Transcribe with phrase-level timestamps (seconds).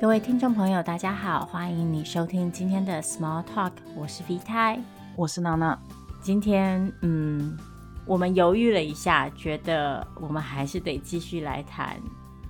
[0.00, 4.80] 各位听众朋友，大家好，欢迎你收听今天的 Small Talk，我是 V 太，
[5.16, 5.76] 我是娜娜。
[6.22, 7.58] 今天，嗯，
[8.06, 12.00] 我们犹豫了一下，觉得我们还是得继续来谈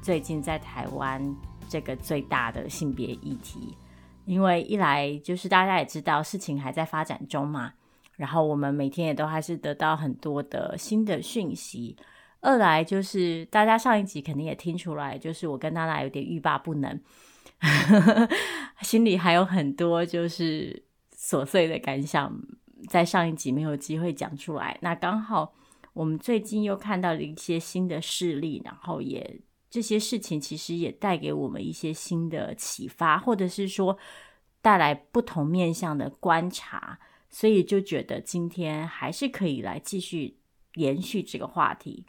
[0.02, 1.34] 最近在台湾
[1.70, 3.74] 这个最大的性别议题，
[4.26, 7.72] 因为一来就是大家也知道事情还在发展中嘛，
[8.16, 11.96] 然后我们每天也都还是得到很多的新的讯息。
[12.40, 17.00] 二来就是大家上一集肯定也听出来，就是我跟娜娜有点欲罢不能，
[18.82, 20.84] 心里还有很多就是
[21.16, 22.32] 琐碎的感想，
[22.88, 24.78] 在上一集没有机会讲出来。
[24.82, 25.54] 那刚好
[25.92, 33.98] 我们最近又看到了一些新的事例，然后也这些事情其实也带给我们一些新的启发，或者是说
[34.62, 40.38] 带来不同面向的观察，所以就觉得今天还是可以来继续
[40.74, 42.06] 延续这个话题。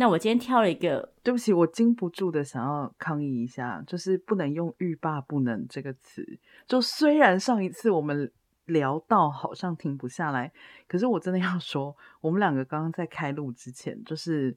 [0.00, 6.38] 那我今天挑了一个，对不起，我禁不住的想要抗议一下，就是不能用“欲罢不能”这个词。
[6.68, 8.30] 就虽然上一次我们
[8.66, 10.52] 聊到好像停不下来，
[10.86, 14.56] 可是我真的要说，我们两个刚刚在开录之前，就是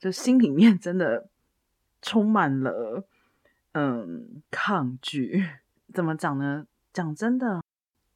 [0.00, 1.28] 就心里面真的
[2.02, 3.06] 充满了
[3.70, 5.44] 嗯抗拒。
[5.94, 6.66] 怎么讲呢？
[6.92, 7.62] 讲真的，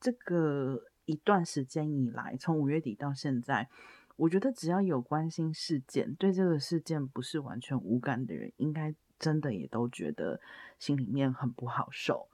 [0.00, 3.68] 这个一段时间以来，从五月底到现在。
[4.16, 10.40] 我觉得只要有关心事件，对这个事件不是完全无感的人，应该真的也都觉得
[10.78, 12.28] 心里面很不好受。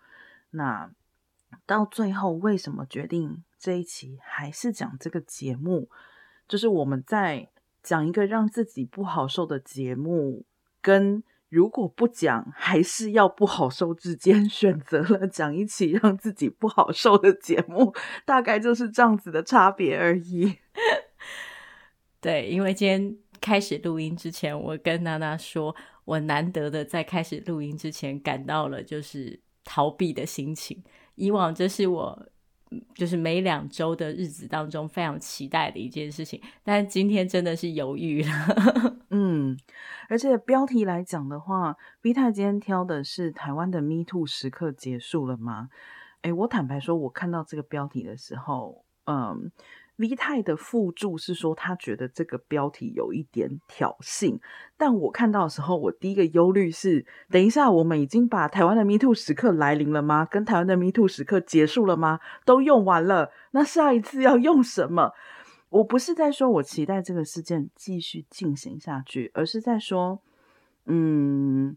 [0.50, 0.90] 那
[1.66, 5.88] 到最后，为什么决定这一期还是讲这个节目？
[6.46, 7.48] 就是我们在
[7.82, 10.44] 讲一个让自己不好受的节目，
[10.82, 17.94] 跟如果不讲还是要不好受之间， 选择了讲一期让自己不好受的节目，
[18.26, 20.58] 大概就是这样子的差别而已。
[22.20, 30.82] 对，因为今天开始录音之前，我跟娜娜说，我难得的在开始录音之前感到了就是逃避的心情。
[31.14, 32.26] 以往这是我
[32.94, 39.00] 就是每两周的日子当中非常期待的一件事情，但今天真的是犹豫了。
[39.08, 39.56] 嗯，
[40.10, 45.70] 而且标题来讲的话，V 太今天挑的是台湾的 Me Too 时刻结束了吗？
[46.20, 49.50] 诶，我坦白说，我看到这个标题的时候，嗯。
[50.00, 54.40] V 太的附注是说，他觉得这个标题有一点挑衅，
[54.78, 60.24] 但我看到的时候，我第一个忧虑是：等一下，我们已经把台湾的 Me Too 时刻来临了吗？
[60.24, 62.18] 跟台湾的 Me Too 时刻结束了吗？
[62.46, 65.12] 都用完了，那下一次要用什么？
[65.68, 70.22] 我不是在说我期待这个事件继续进行下去，而是在说，
[70.86, 71.76] 嗯，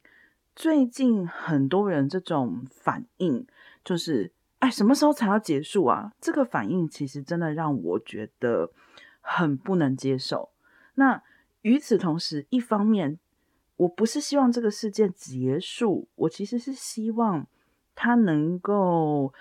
[0.55, 3.45] 最近很多人这种反应
[3.84, 4.31] 就是。
[4.63, 6.13] 哎，什么时候才要结束啊？
[6.22, 8.72] 这个反应其实真的让我觉得
[9.19, 10.51] 很不能接受。
[10.96, 11.22] 那
[11.63, 13.19] 与此同时，一方面，
[13.75, 17.46] 我不是希望这个事件结束，我其实是希望
[17.94, 19.34] 它能够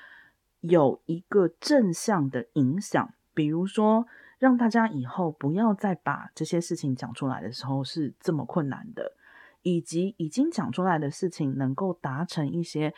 [0.59, 4.09] 有一个正向的影响，比如说
[4.41, 9.13] 让大家以后不要再把这些事情讲出来的时候是这么困难的，
[9.63, 12.93] 以及已经讲出来的事情能够达成一些。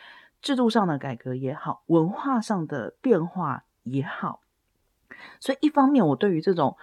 [0.45, 4.43] 制度上的改革也好，文化上的变化也好，
[5.39, 6.77] 所以一方面，我对于这种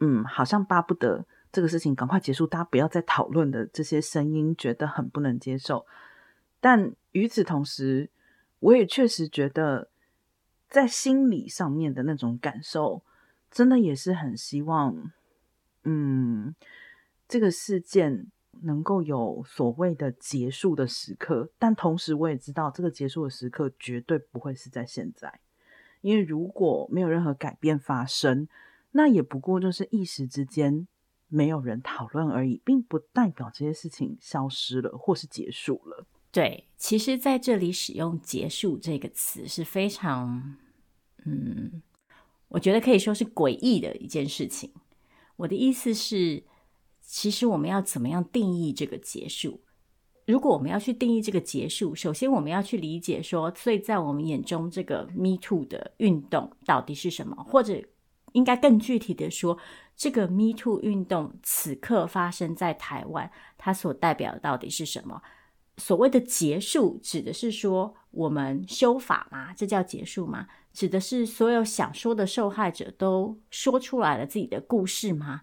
[0.00, 5.86] 嗯，好像巴不得这个事情赶快结束，大家不要再讨论的这些声音，觉得很不能接受。
[6.58, 8.10] 但与此同时，
[8.58, 9.90] 我也确实觉得，
[10.68, 13.04] 在心理上面的那种感受，
[13.48, 15.12] 真的也是很希望，
[15.84, 16.52] 嗯，
[17.28, 18.26] 这个事件。
[18.62, 25.40] 能够有所谓的结束的时刻，但同时我也知道，这个结束的时刻绝对不会是在现在，
[26.00, 28.48] 因为如果没有任何改变发生，
[28.92, 30.86] 那也不过就是一时之间
[31.28, 36.06] 没有人讨论而已，并不代表这些事情消失了或是结束了。
[36.30, 40.56] 对，其实在这里使用“结束”这个词是非常，
[41.24, 41.82] 嗯，
[42.48, 44.72] 我觉得可以说是诡异的一件事情。
[45.36, 46.42] 我的意思是。
[47.08, 49.62] 其实我们要怎么样定义这个结束？
[50.26, 57.34] 如果我们要去定义这个结束，首先我们要去理解说，所以在我们眼中，这个 Me Too 的运动到底是什么？
[57.44, 57.82] 或者
[58.32, 59.56] 应该更具体的说，
[59.96, 65.22] 这个 Me Too 运动此刻发生在台湾，它所代表的到底是什么？
[65.78, 69.54] 所谓的结束，指的是说我们修法吗？
[69.54, 70.46] 这叫结束吗？
[70.74, 75.40] 指的是所有想说的受害者都说出来了自己的故事吗？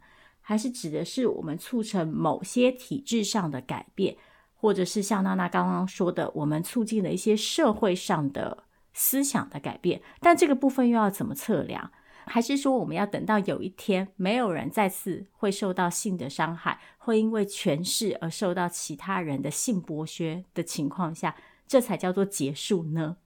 [0.48, 4.16] 还是指的是我们促成某些体制上的改变，
[4.54, 10.04] 或者是像娜娜刚刚说的，我们促进了一些社会上的思想的改变。
[10.20, 11.92] 但这个部分又要怎么测量？
[12.28, 21.36] 还是说我们要等到有一天没有人再次会受到性的伤害，会因为权势而受到其他人的性剥削的情况下，
[21.68, 23.18] 这才叫做结束呢？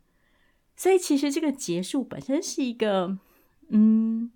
[0.78, 3.18] 所以其实这个结束本身是一个，
[3.68, 4.32] 嗯，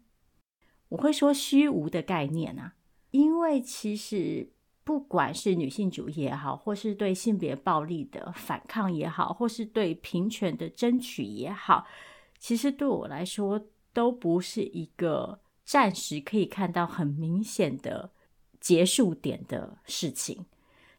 [0.93, 2.75] 我会说虚无的概念啊，
[3.09, 4.47] 因为其实
[4.83, 11.87] 不管是女性主义也好，或是对性别暴力的反抗也好，或是对平权的争取也好，
[12.37, 13.59] 其实对我来说
[13.91, 18.11] 都不是一个暂时可以看到很明显的
[18.59, 20.45] 结束点的事情。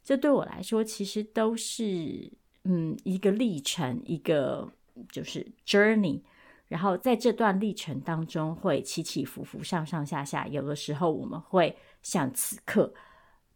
[0.02, 2.32] 这对我来说，其实都是
[2.64, 4.73] 嗯一个历程，一个。
[5.11, 6.20] 就是 journey，
[6.69, 10.46] 然后在这段历程当中会起起伏伏、上上下下。
[10.49, 12.93] 有的时候我们会像此刻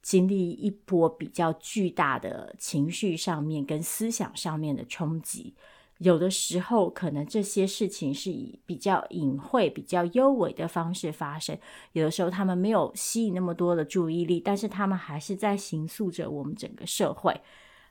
[0.03, 5.55] 经历一波比较巨大的情绪上面跟思想上面的冲击；
[5.99, 11.57] 有的时候可能这些事情是以比较隐晦、比较幽微的方式发生；
[11.93, 17.41] 有的时候他们没有吸引那么多的注意力，但是他们还是在形塑着我们整个社会。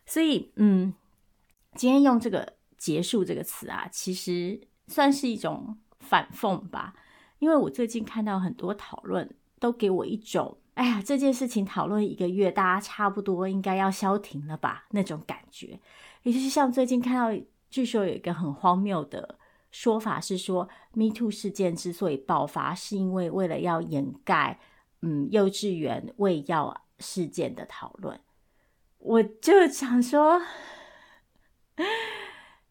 [0.06, 0.94] 所以，嗯，
[1.75, 2.56] 今天用这个。
[2.78, 6.94] 结束这个词啊，其实算是一种反讽吧。
[7.39, 15.80] 因为我最近看到很多讨论，都给我一种“哎呀，这件事情讨论一个月，大家差不多应该要消停了吧”那种感觉。
[16.24, 19.38] 也就是像最近看到，据说有一个很荒谬的
[19.69, 24.60] 说法是说，Me Too 事件之所以爆发，是因为为了要掩盖
[25.01, 28.19] 嗯幼稚园喂药事件的讨论。
[28.98, 30.42] 我就想说。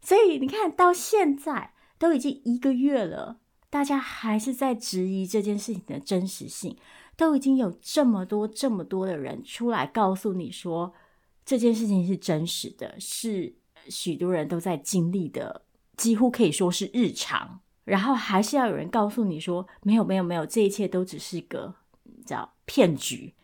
[0.00, 3.40] 所以你看到现在都已经一个月了，
[3.70, 6.76] 大家还是在质疑这件事情的真实性。
[7.16, 10.92] 都已经有这么多、这么多的人出来告诉你说
[11.44, 13.54] 这件事情是真实的，是
[13.88, 15.62] 许多人都在经历的，
[15.96, 17.60] 几乎可以说是日常。
[17.84, 21.74] 然后还是要有人告诉你说没有、没有、没有，这一切都只是个
[22.24, 23.34] 叫骗局。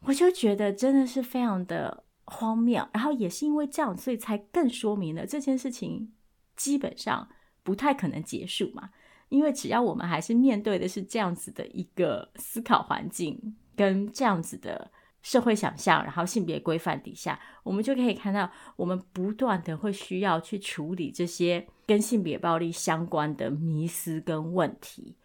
[0.00, 2.04] 我就觉得真的是非常的。
[2.24, 6.12] 荒谬，然后也是因为这样，所以才更说明了这件事情
[6.56, 7.28] 基本上
[7.62, 8.90] 不太可能结束嘛。
[9.28, 14.90] 因为只要我们还是面对的是这样子的一个思考环境，跟这样子的
[15.22, 25.16] 社会想象，然后性别规范底下，我们就可以看到，我们不断的会需要去处理这些跟性别暴力相关的迷思跟问题。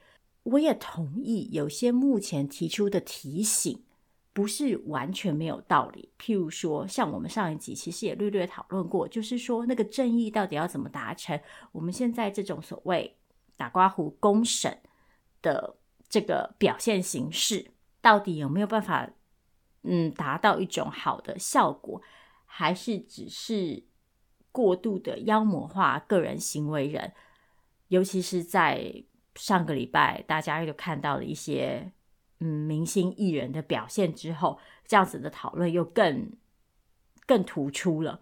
[0.43, 3.83] 我也同意有些目前提出的提醒。
[4.37, 6.11] 不是完全没有道理。
[6.19, 11.41] 譬如说，像我们上一集其实也略略讨论过，就是说那个正义到底要怎么达成？
[11.71, 13.17] 我们现在这种所谓
[13.57, 14.77] 打刮胡公审
[15.41, 19.09] 的这个表现形式，到底有没有办法
[19.81, 21.99] 嗯达到一种好的效果？
[22.45, 23.83] 还是只是
[24.51, 27.11] 过度的妖魔化个人行为人？
[27.87, 29.03] 尤其是在
[29.33, 31.91] 上个礼拜，大家又看到了一些。
[32.39, 36.31] 嗯，明星艺人的表现之后，这样子的讨论又更
[37.25, 38.19] 更突出了。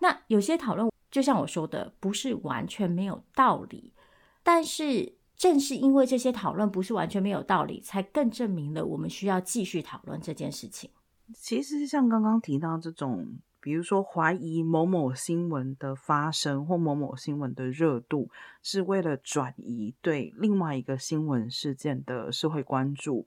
[0.00, 3.94] 那有些讨论，就像我说的，不是完全没有道理，
[4.42, 10.90] 但是正是因为这些讨论不是完全没有道理，才更证明了我们需要继续讨论这件事情。
[11.34, 18.30] 其实像刚刚提到这种，比如说怀疑某某新闻的发生或某某新闻的热度，
[18.62, 23.26] 是为了转移对另外一个新闻事件的社会关注。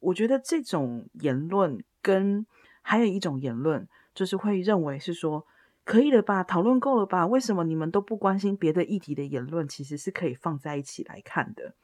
[0.00, 2.44] 我觉得这种言论跟
[2.82, 5.46] 还有一种言论，就是会认为是说
[5.84, 7.26] 可以了吧，讨论够了吧？
[7.26, 11.74] 为什么你们都不关心别的议题的言论，其实是可以放在一起来看的。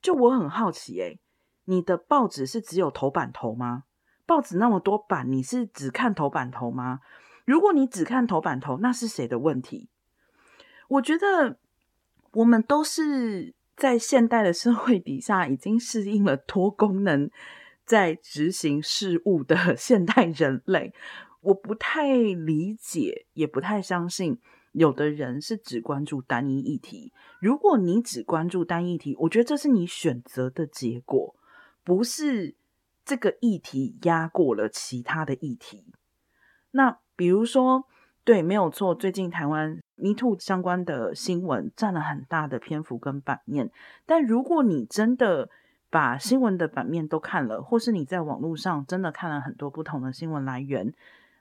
[0.00, 1.18] 就我很好奇，诶，
[1.64, 3.84] 你的报纸是只有头版头吗？
[4.26, 7.00] 报纸那么多版，你是只看头版头吗？
[7.44, 9.88] 如果你只看头版头，那是谁的问题？
[10.88, 11.58] 我觉得
[12.32, 13.54] 我们都是。
[13.76, 17.30] 在现代的社会底下，已经适应了多功能
[17.84, 20.94] 在执行事务的 现代人类，
[21.42, 24.38] 我不太理解，也不太相信，
[24.72, 27.12] 有的人是只关注单一议题。
[27.38, 31.36] 如果你只关注单一议题，我觉得这是你选择的结果，
[31.84, 32.56] 不是
[33.04, 35.92] 这个议题压过了其他的议题。
[36.70, 37.86] 那比如说，
[38.24, 39.78] 对，没有错，最近台湾。
[39.98, 43.70] MeToo 相关的新闻占了很大的篇幅跟版面，
[44.04, 45.48] 但如果你真的
[45.88, 50.92] 把新闻的版面都看了，或是你在网络上真的看了很多不同的新闻来源，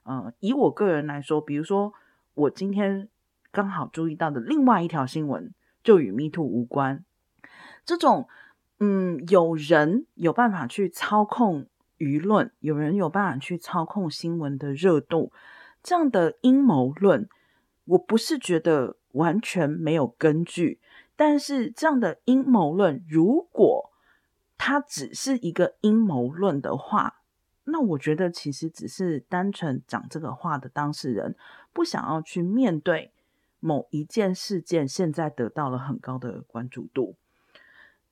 [0.03, 1.93] 呃，以我个人来说，比如说
[2.33, 3.09] 我今天
[3.51, 7.03] 刚好注意到的另外一条新闻就与 MeToo 无关，
[7.83, 8.29] 这种
[8.79, 11.65] 嗯，有人有办法去操控
[11.97, 15.33] 舆论，有人有办法去操控新闻的热度，
[15.83, 17.27] 这样的阴谋论。
[17.86, 20.80] 我不是觉得完全没有根据，
[21.15, 23.92] 但是这样的阴谋论，如果
[24.58, 27.22] 它只是一个阴谋论的话，
[27.65, 31.36] 那我觉得其实只是单纯讲这个话的当事人
[31.74, 33.12] 不想要去面对
[33.60, 37.15] 某一件事件，现在得到了很高的关注度。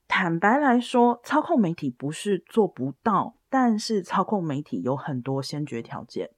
[0.08, 6.30] 坦白来说，操控媒体不是做不到，但是操控媒体有很多先决条件。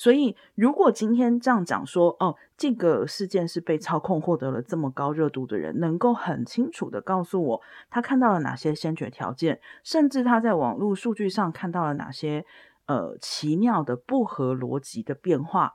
[0.00, 12.46] 所以，如果今天这样讲说，哦，这个事件是被操控获得了这么高热度的人，能够很清楚的告诉我他看到了哪些先决条件，甚至他在网络数据上看到了哪些
[12.86, 15.74] 呃奇妙的不合逻辑的变化，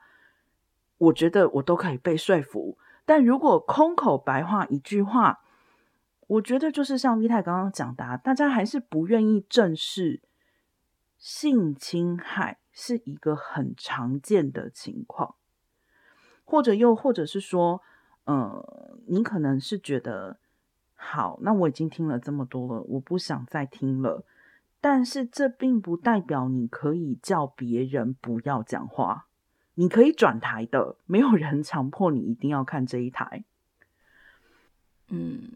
[0.97, 2.79] 我觉得我都可以被说服。
[3.05, 5.41] 但如果空口白话一句话，
[6.25, 10.23] 我觉得就是像 V 太刚刚讲的，大家还是不愿意正视
[11.19, 12.57] 性侵害。
[12.75, 15.35] 是一个很常见的情况，
[16.43, 17.81] 或者又或者是说，
[18.25, 20.37] 呃，你可能是觉得
[20.93, 24.25] 好，那我已经听了这么多了，我不想再听了。
[24.81, 29.27] 但是这并不代表你可以叫别人不要讲话，
[29.75, 33.45] 你可以转台的，没有人强迫你一定要看这一台。
[35.07, 35.53] 嗯，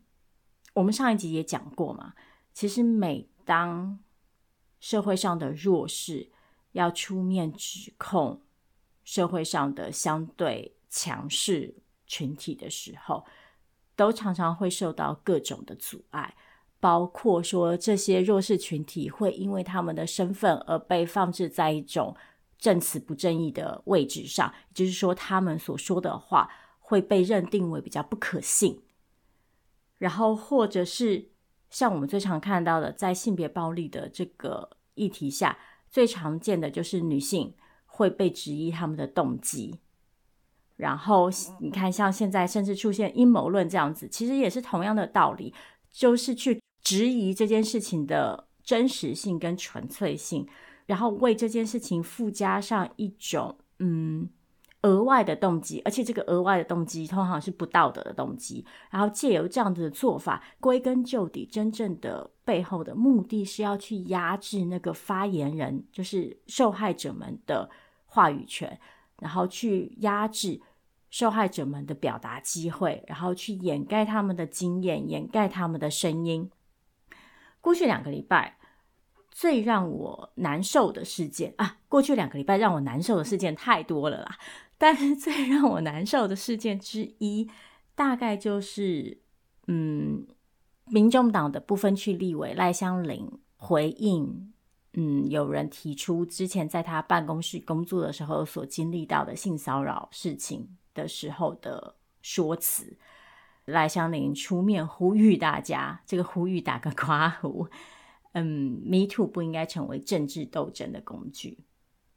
[0.75, 2.13] 我们上一集也讲过嘛，
[2.53, 3.99] 其实每当
[4.79, 6.29] 社会上的弱势，
[6.73, 8.41] 要出面指控
[9.03, 11.73] 社会上的相对强势
[12.05, 13.25] 群体的时候，
[13.95, 16.35] 都常常会受到各种的阻碍，
[16.79, 22.15] 包括说这些弱势群体会因为他们的身份而被放置在一种
[22.57, 26.49] 证词不正义的位置上，也就是说，他们所说的话
[26.79, 28.81] 会被认定为比较不可信。
[29.97, 31.29] 然后，或者是
[31.69, 35.57] 像我们最常看到的，在性别暴力的这个议题下。
[35.89, 37.53] 最常见的就是女性
[37.85, 39.79] 会被质疑他们的动机，
[40.75, 41.29] 然后
[41.59, 45.53] 你看，像现在甚至出现阴谋论这样子，其实也是同样的道理，
[45.91, 50.47] 就是去质疑这件事情的真实性跟纯粹性，
[50.85, 54.29] 然后为这件事情附加上一种嗯。
[54.83, 67.69] 额外的动机，而且这个额外的动机通常是不道德的动机，然后借由这样子的做法，归根究底，真正的背后的目的是要去压制那个发言人，就是受害者们的
[68.05, 68.79] 话语权，
[69.19, 70.61] 然后去压制
[71.09, 76.49] 受害者们的表达机会，然后去掩盖他们的经验，掩盖他们的声音。
[77.59, 78.57] 过去两个礼拜，
[79.29, 84.37] 最让我难受的事件啊，过去两个礼拜让我难受的事件太多了啦。
[84.79, 87.47] 但是最让我难受的事件之一，
[87.95, 89.21] 大概就是，
[89.67, 90.25] 嗯，
[90.85, 94.53] 民众党的不分区立委赖香伶回应，
[94.93, 102.97] 嗯，有人提出之前在他办公室工作的时候所经历到的性骚扰事情的时候的说辞，
[103.65, 107.69] 赖香伶出面呼吁大家，这个呼吁打个 括弧，
[108.31, 111.59] 嗯，Me Too 不应该成为政治斗争的工具。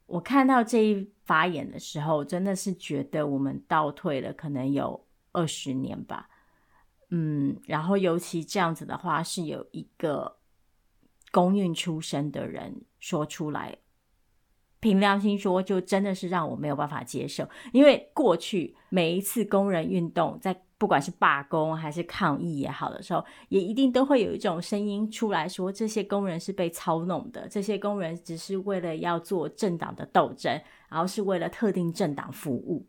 [0.05, 6.29] 我看到这一发言的时候，真的是觉得我们倒退了可能有二十年吧。
[7.09, 10.37] 嗯，然后尤其这样子的话，是有一个
[11.31, 13.77] 公运出身的人说出来，
[14.79, 20.63] 凭良心说，就真的是让我没有办法接受，因为过去每一次工人运动在。
[20.83, 30.51] 不管是罢工还是抗议也好的时候，也一定都会有一种声音出来说，这些工人是被操弄的，这些工人只是为了要做政党的斗争，
[30.89, 32.85] 然后是为了特定政党服务。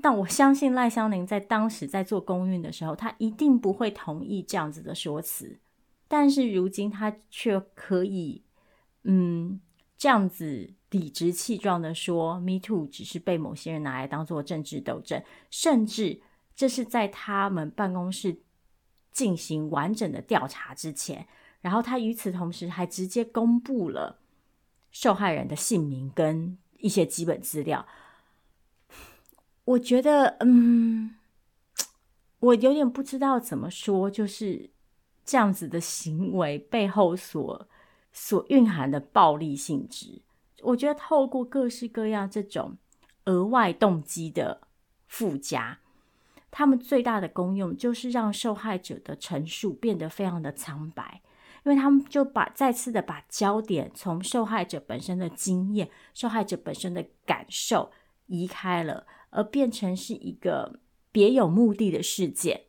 [0.00, 5.58] 但我相信赖香伶在当时在做公运的时候，他一定不会同意这样子的说辞。
[6.06, 8.44] 但是如今他却可以，
[9.02, 9.60] 嗯，
[9.98, 16.20] 这样子理直气壮的说，Me Too 只是被某些人拿来当做政治斗争，甚至。
[16.56, 18.36] 这是在他们办公室
[19.10, 21.26] 进行完整的调查之前，
[21.60, 24.18] 然后他与此同时还直接公布了
[24.90, 27.86] 受害人的姓名跟一些基本资料。
[29.64, 31.16] 我觉得，嗯，
[32.38, 34.70] 我有点不知道怎么说，就是
[35.24, 37.68] 这样子的行为背后所
[38.12, 40.20] 所蕴含的暴力性质。
[40.62, 42.76] 我觉得透过各式各样这种
[43.24, 44.60] 额外动机的
[45.06, 45.78] 附加。
[46.56, 51.20] 他们最大的功用就是让受害者的陈述变得非常的苍白，
[51.64, 57.90] 因为他们就把再次的把焦点从受害者本身的经验、受害者本身的感受
[58.26, 60.78] 移开了，而变成是一个
[61.10, 62.60] 别有目的的事件。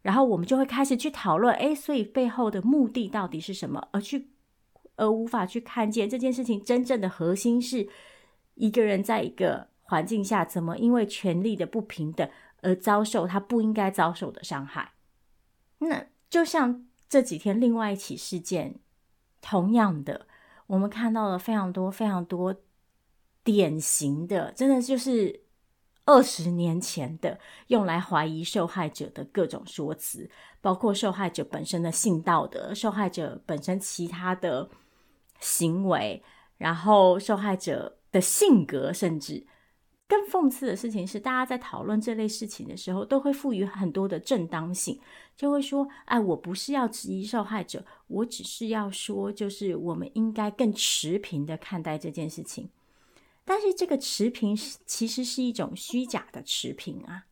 [0.00, 3.88] 然后我们就会开始去讨论，诶，所以背后的目的到底是什么？
[3.92, 4.30] 而去
[4.96, 7.86] 而无法去看见这件事情真正的核心是
[8.54, 12.26] 一个人在一个环境下怎么因为权力的不平等。
[12.60, 14.94] 而遭受他不应该遭受的伤害，
[15.78, 18.80] 那就像这几天另外一起事件，
[19.40, 20.26] 同样的，
[20.66, 22.54] 我们看到了非常多非常多
[23.44, 25.44] 典型的，真的就是
[26.04, 27.38] 二十年前的
[27.68, 30.28] 用来怀疑受害者的各种说辞，
[30.60, 34.68] 包括受害者本身的性道德、受害者本身其他的
[35.38, 36.22] 行为，
[36.56, 39.46] 然后受害者的性格，甚至。
[40.08, 44.98] 更讽刺的事情是，大家在讨论这类事情的时候，都会赋予很多的正当性，
[45.36, 52.70] 就会说：“哎，我不是要质疑受害者，我只是要说，就是我们应该更持平的看待这件事情。”
[53.44, 57.26] 但是，这个持平是其实是一种虚假的持平啊，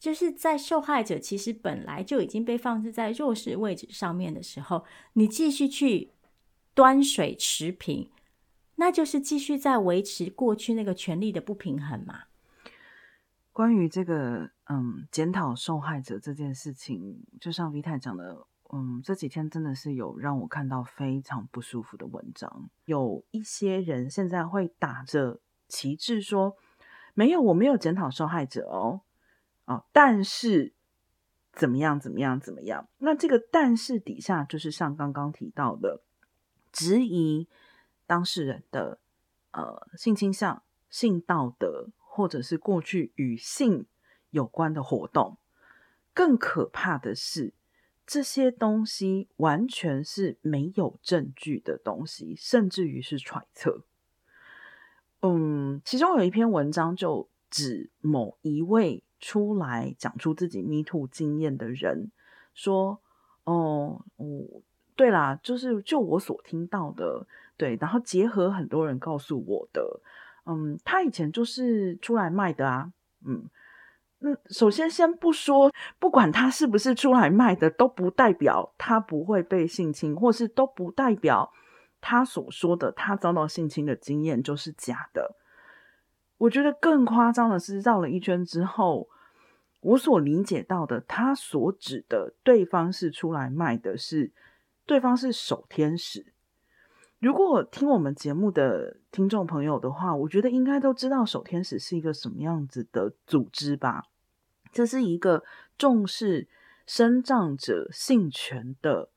[0.00, 6.10] 就是在受害者其实本来就已经被放置在弱势位置上面的时候，你继续去
[6.74, 8.10] 端水持平。
[8.76, 12.24] 那就是继续在维持过去那个权力的不平衡嘛。
[13.52, 22.70] 关于这个，嗯，检讨受害者这件事情，就像 V 太讲的，嗯，这几天真的是有让我看到非常不舒服的文章。
[22.86, 26.56] 有一些人现在会打着旗帜说，
[27.12, 29.02] 没有，我没有检讨受害者哦，
[29.66, 30.72] 哦，但是
[31.52, 32.88] 怎么样，怎么样，怎么样？
[32.98, 36.00] 那这个但是底下就是像刚刚提到的
[36.72, 37.48] 质疑。
[38.12, 38.98] 当事人的
[39.52, 43.86] 呃性倾向、性道德，或者是过去与性
[44.28, 45.38] 有关的活动，
[46.12, 47.54] 更可怕的是，
[48.06, 53.86] 这些东西完全是没有证据的东西，甚至于是揣测。
[55.22, 62.12] 嗯，其中有一篇文章就指某一位出来讲出自己 Me Too 经验的人
[62.52, 63.00] 说
[63.44, 64.62] ：“哦，哦，
[64.94, 67.26] 对啦，就是就我所听到的。”
[67.62, 70.00] 对，然后结合很多人告诉我的，
[70.46, 72.90] 嗯，他以前就是出来卖的啊，
[73.24, 73.48] 嗯，
[74.18, 81.52] 那首先先不说，不管他是不是出来卖的，都不代表他不会被性侵，或是都不代表
[82.00, 85.36] 他所说的他遭到性侵的经验就是假的。
[86.38, 89.08] 我觉得更夸张的是，绕了一圈之后，
[89.82, 94.32] 我所理解到的，他所指的对方是出来卖的是，
[94.84, 96.26] 对方是守天使。
[97.22, 104.06] 如果听我们节目的听众朋友的话，我觉得应该都知道守天使是一个什么样子的组织吧？
[104.72, 105.44] 这是一个
[105.78, 106.48] 重视
[106.84, 109.10] 生障者性权的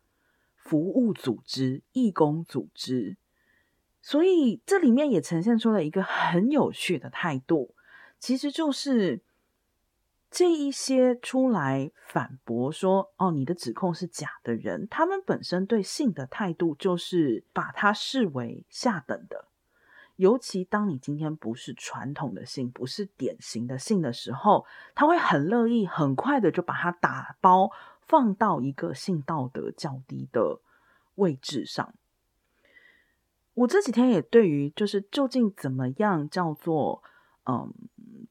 [0.55, 3.17] 服务组织、义工组织，
[4.03, 7.73] 所以这里面也呈现出了一个很有趣的态度，
[8.19, 9.23] 其实就是。
[10.35, 19.45] 这一些出来反驳说“哦，你的指控是假的人”，他们本身对性的态度就是把它视为下等的。
[20.17, 27.71] 尤其当你今天不是传统的性，不是典型的性的时候，他会很乐意、很快的就把它打包
[28.01, 30.59] 放到一个性道德较低的
[31.15, 31.93] 位置上。
[33.53, 37.01] 我这几天也对于就是究竟怎么样叫做
[37.45, 37.73] 嗯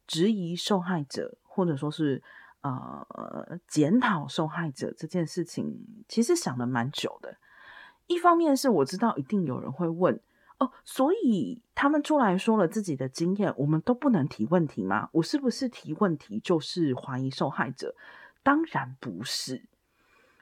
[0.07, 1.39] 质疑受害者。
[1.55, 2.21] 或者说是
[2.63, 7.37] 呃检讨受害者这件事情，其实想了蛮久的。
[8.07, 10.21] 一方面是我知道一定有人会问
[10.59, 15.09] 哦，所以他们出来说了自己的经验，我们都不能提问题吗？
[15.13, 17.95] 我是不是提问题就是怀疑受害者？
[18.43, 19.63] 当然不是。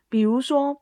[0.08, 0.80] 比如说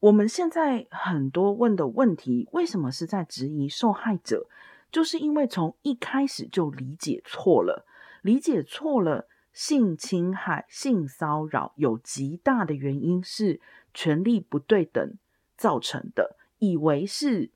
[0.00, 4.46] 我们现在很多问的问题，为什么是在质疑受害者？
[4.92, 7.86] 就是因为从一开始就理解错了。
[8.28, 13.58] 理解错了，性侵害、性骚扰有极大的原因是
[13.94, 15.14] 权力不对等
[15.56, 17.50] 造成的，以为是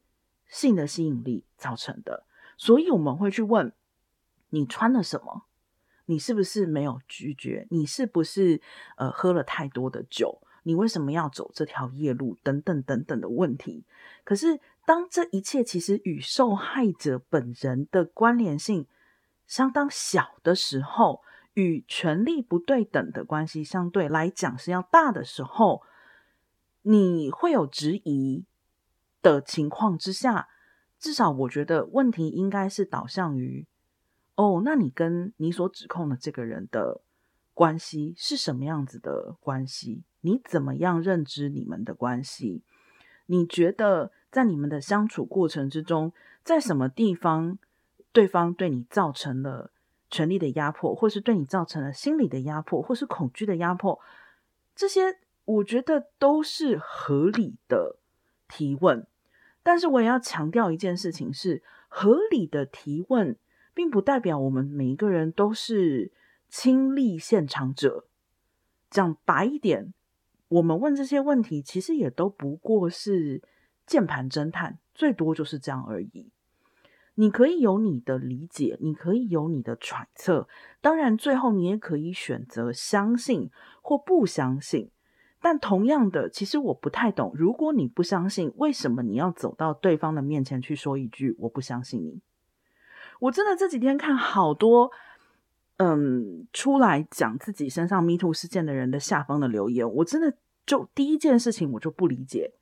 [0.48, 2.24] 性的吸引力造成的，
[2.56, 3.74] 所以我们会去问：
[4.48, 5.42] 你穿了什么？
[6.06, 7.66] 你是不是没有拒绝？
[7.68, 8.62] 你是不是
[8.96, 10.40] 呃喝了太多的酒？
[10.62, 12.38] 你为什么要走这条夜路？
[12.42, 13.84] 等等等等的问题。
[14.24, 18.86] 可是当这一切其实与受害者本人的关联性。
[19.52, 21.20] 相当小的时候，
[21.52, 25.82] 与权力不对等的关系相对来讲是要大的时候，
[26.80, 28.46] 你会有质疑
[29.20, 30.48] 的情况之下，
[30.98, 33.66] 至少我觉得问题应该是导向于：
[34.36, 37.02] 哦，那你跟你所指控的这个人的
[37.52, 40.02] 关系是什么样子的关系？
[40.22, 42.62] 你怎么样认知你们的关系？
[43.26, 47.58] 你觉得在你们的相处过程之中，在什么地方？
[48.12, 49.70] 对方对你造成了
[50.10, 53.98] 权力的压迫，或是对你造成了心理的压迫，或是恐惧的压迫，
[54.76, 57.96] 这些我觉得都是合理的
[58.48, 59.06] 提问。
[59.62, 63.36] 但是我也要强调一件事情是：合理的提问，
[63.72, 66.12] 并不代表我们每一个人都是
[66.48, 68.06] 亲历现场者。
[68.90, 69.94] 讲白一点，
[70.48, 73.40] 我们问这些问题，其实也都不过是
[73.86, 76.30] 键盘侦探，最多就是这样而已。
[77.14, 80.48] 你可以有你的理解，你可以有你的揣测，
[80.80, 83.50] 当然最后你也可以选择相信
[83.82, 84.90] 或不相信。
[85.40, 92.20] 但同样的，其实我不太懂，如果你不相信，为什么你要走到对方的面前去说一句“我不相信你”？
[93.18, 94.90] 我真的这几天看好多，
[95.78, 100.32] 嗯，出来讲自己身上 MeToo 事件的人的下方的留言，我真的
[100.64, 102.52] 就第一件事情我就不理解。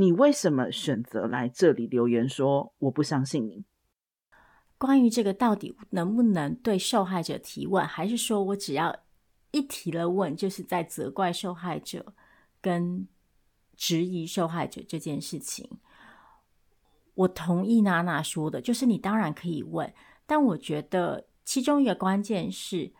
[0.00, 3.64] 你为什么选择来这里留言说我不相信你？
[4.78, 8.96] 关于这个到底能不能对受害者提问，还是说我只要
[9.50, 12.14] 一提了问，就是在责怪受害者
[12.60, 13.08] 跟
[13.76, 15.68] 质疑受害者这件事情？
[17.14, 19.92] 我同意娜娜说的，就是你当然可以问，
[20.26, 22.92] 但我觉得其中一个关键是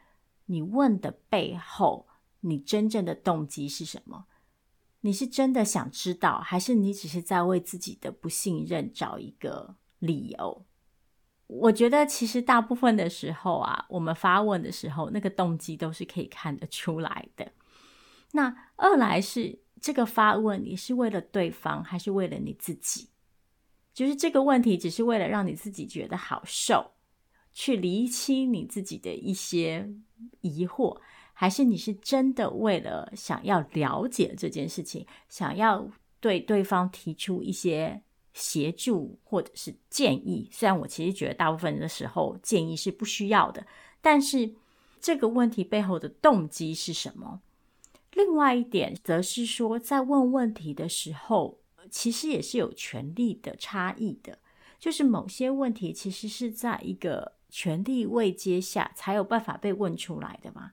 [0.46, 2.08] 你问的背后，
[2.40, 4.24] 你真正的动机是什么？
[5.00, 10.64] 你是真的想知道，还是你只是在为自己的不信任找一个理由？
[11.46, 17.52] 我觉得其实大部分的时候啊，我们发问的时候，那个动机都是可以看得出来的。
[18.32, 23.08] 那二来是这个发问，你是为了对方，还是为了你自己？
[23.94, 26.92] 就是这个问题，只是为了让你自己觉得好受，
[27.54, 29.90] 去厘清你自己的一些
[30.42, 31.00] 疑惑。
[31.40, 40.48] 还是你是真的为了想要了解这件事情，想要对对方提出一些协助或者是建议？
[40.51, 43.64] 虽然我其实觉得大部分的时候建议是不需要的，
[44.01, 44.53] 但是
[45.01, 47.40] 这个问题背后的动机是什么？
[48.14, 54.40] 另外一点则是说，在问问题的时候，其实也是有权力的差异的，
[54.81, 60.72] 就是某些问题其实是在一个权力位阶下才有办法被问出来的嘛。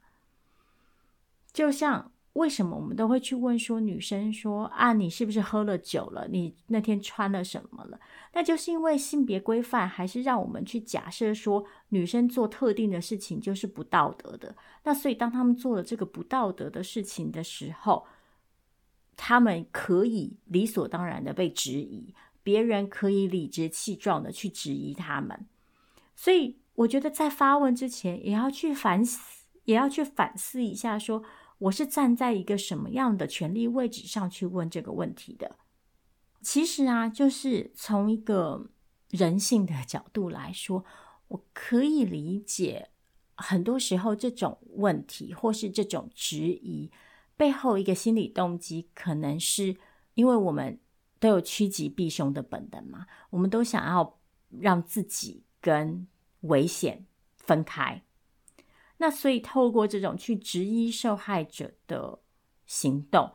[1.56, 6.28] 就像为什么我们都会去问说，女生说啊，你是不是喝了酒了？
[6.28, 7.98] 你那天穿了什么了？
[8.34, 14.54] 那就是因为性别规范，还是让我们去假设说，女生做特定的事情就是不道德的。
[14.84, 18.06] 那所以当他们做了这个不道德的事情的时候，
[19.16, 22.14] 他们可以理所当然的被质疑，
[22.44, 25.48] 别人可以理直气壮的去质疑他们。
[26.18, 31.24] 所以我觉得在发问之前，也要去反思，也要去反思一下说。
[31.58, 35.56] 我是站在一个什么样的权力位置上去问这个问题的？
[36.42, 38.70] 其实啊，就是从一个
[39.10, 40.84] 人性的角度来说，
[41.30, 42.90] 我可以理解，
[43.36, 46.92] 很多时候这种问题或是这种质疑
[47.38, 49.76] 背后一个心理动机，可能是
[50.14, 50.80] 因为我们
[51.20, 56.06] 都有趋吉避凶的本能嘛，我们都想要让自己跟
[56.42, 57.06] 危险
[57.38, 58.04] 分开。
[58.98, 62.20] 那所以，透过这种去质疑受害者的
[62.66, 63.32] 行动，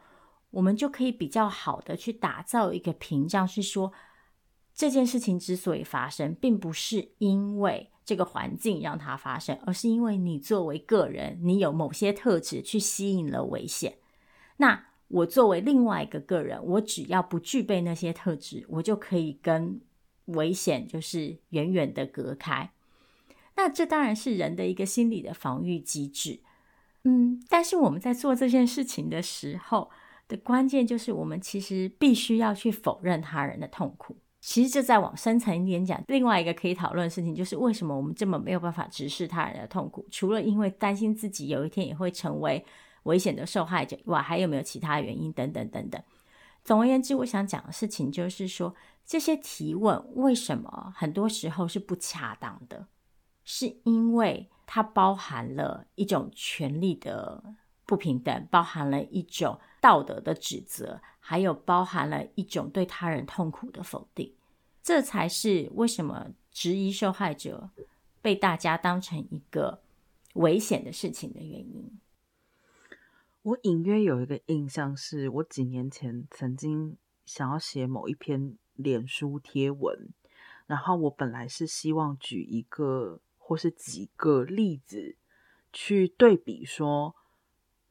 [0.50, 3.92] 我们就可以比较好的去打造一个屏障，是说
[4.74, 13.98] 这件事情之所以发生，并不是因为这个环境让它发生，而是因为你作为个人，你有某些特质去吸引了危险。
[14.56, 19.80] 那我作为另外一个个人，我只要不具备那些特质，我就可以跟
[20.26, 22.72] 危险就是远远的隔开。
[23.60, 26.40] 那这当然是人的一个心理的防御机制，
[27.04, 29.90] 嗯，但是我们在做这件事情的时候
[30.28, 34.16] 的关键就是，我们其实必须要去否认他人的痛苦。
[34.40, 40.06] 其实这再往深层一点讲，另外一个可以讨论的事情就是，为什么我们这么没有办法直视他人的痛苦？
[40.10, 42.64] 除了因为担心自己有一天也会成为
[43.02, 45.30] 危险的受害者以外，还有没有其他原因？
[45.34, 46.02] 等等等等。
[46.64, 52.86] 总而言之，我想讲的事情就是说，这些提问为什么很多时候是不恰当的？
[53.44, 57.42] 是因为它包含了一种权力的
[57.84, 64.32] 不平等，包含了一种道德的指责，还有包含了一种对他人痛苦的否定。
[64.82, 67.70] 这才是为什么质疑受害者
[68.22, 69.82] 被大家当成一个
[70.34, 71.98] 危险的事情的原因。
[73.42, 80.10] 我隐约有一个印象，是我几年前曾经想要写某一篇脸书贴文，
[80.66, 83.20] 然后我本来是希望举一个。
[83.50, 85.16] 或是几个例子
[85.72, 87.16] 去对比，说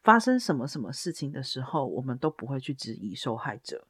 [0.01, 3.85] 发生什么什么事情的时候，我们都不会去质疑受害者。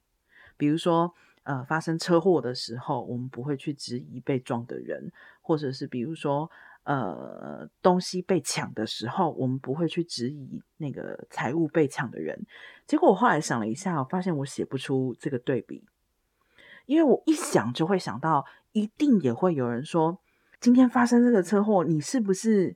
[0.57, 5.11] 比如说，呃，发生车祸的时候，我们不会去质疑被撞的人；
[5.43, 6.49] 或者是比如说，
[6.85, 12.47] 呃，东西被抢的时候，我们不会去质疑那个财物被抢的人。
[12.87, 15.83] 结果我后来想了一下，我发现我写不出这个对比，
[16.87, 20.17] 因为我一想就会想到，一定也会有人说。
[20.59, 22.75] 今天发生这个车祸，你是不是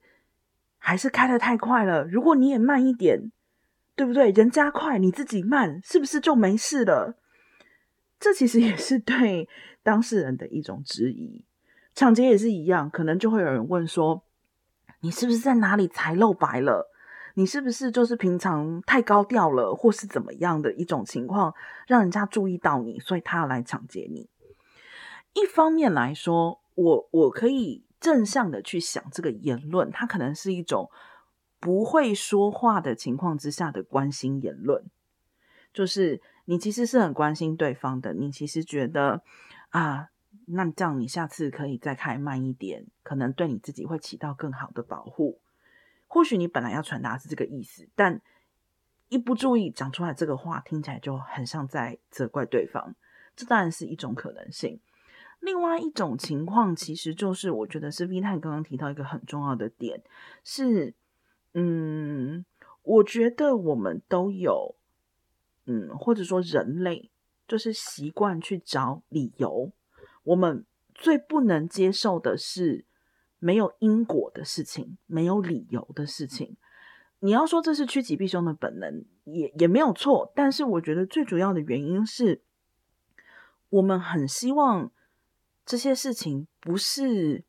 [0.78, 2.06] 还是开的太快了？
[2.06, 3.32] 如果你也慢一点，
[3.96, 4.32] 对不对？
[4.32, 7.17] 人家快，你自己慢，是不是就没事了？
[8.19, 9.50] 这其实也是对
[9.84, 11.43] 当事人的一种质疑。
[11.93, 14.24] 抢劫也是一样，可能就会有人问说
[15.02, 16.89] ：“你是不是在哪里才露白了？
[17.36, 21.54] 你是不是就是平常太高调了，或是怎么样的一种情况，
[21.86, 24.30] 让人家注意到你，所以他要来抢劫你？”
[25.36, 30.90] 一方面来说，我我可以正向的去想这个言论，它可能是一种
[31.60, 34.84] 不会说话的情况之下的关心言论，
[35.74, 39.24] 就是你其实是很关心对方的，你其实觉得
[39.70, 40.10] 啊。
[40.48, 45.40] 那这样，你下次可以再开慢一点，可能对你自己会起到更好的保护。
[46.08, 48.20] 或许你本来要传达是这个意思，但
[49.08, 52.94] 一不注意讲出来这个话，听起来就很像在责怪对方。
[53.38, 54.82] 这当然是一种可能性。
[55.43, 60.01] 另外一种情况，其实就是我觉得是 V 太刚刚提到一个很重要的点，
[60.41, 60.93] 是，
[61.53, 62.45] 嗯，
[62.82, 64.75] 我觉得我们都有，
[65.65, 67.12] 嗯，或者说人类
[67.45, 69.73] 就是习惯去找理由。
[70.23, 72.86] 我们最不能接受的是
[73.38, 76.56] 没有因果的事情，没有理由的事情。
[77.19, 80.32] 你要说这是趋吉避凶的本能，也也没有错。
[80.34, 82.41] 但是我觉得最主要的原因是，
[83.69, 84.91] 我们很希望
[85.65, 87.43] 这些事情不是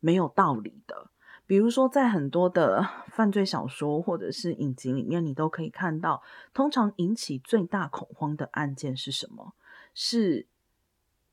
[0.00, 1.10] 没有道理的。
[1.46, 6.22] 比如说，在很多的 犯罪小说或者是影集里面，你都可以看到，
[6.54, 9.54] 通常引起最大恐慌的案件是什么？
[9.94, 10.46] 是。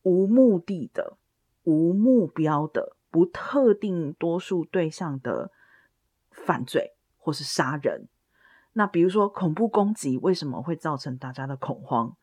[0.03, 1.17] 无目的的、
[1.63, 5.51] 无目标的、不特定多数对象的
[6.31, 8.07] 犯罪或是杀人，
[8.71, 12.15] 那比如说恐怖攻击，为什么会造成大家的恐慌？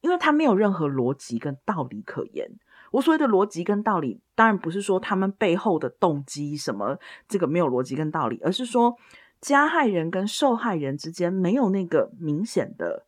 [0.00, 2.50] 因为它没有任何逻辑跟道理可言。
[2.92, 6.98] 我所谓的逻辑跟道理，当然不是说他们背后的动机什么，
[7.28, 8.96] 这个没有逻辑跟道理，而是说
[9.40, 13.06] 加害人跟受害人之间没有那个明显的。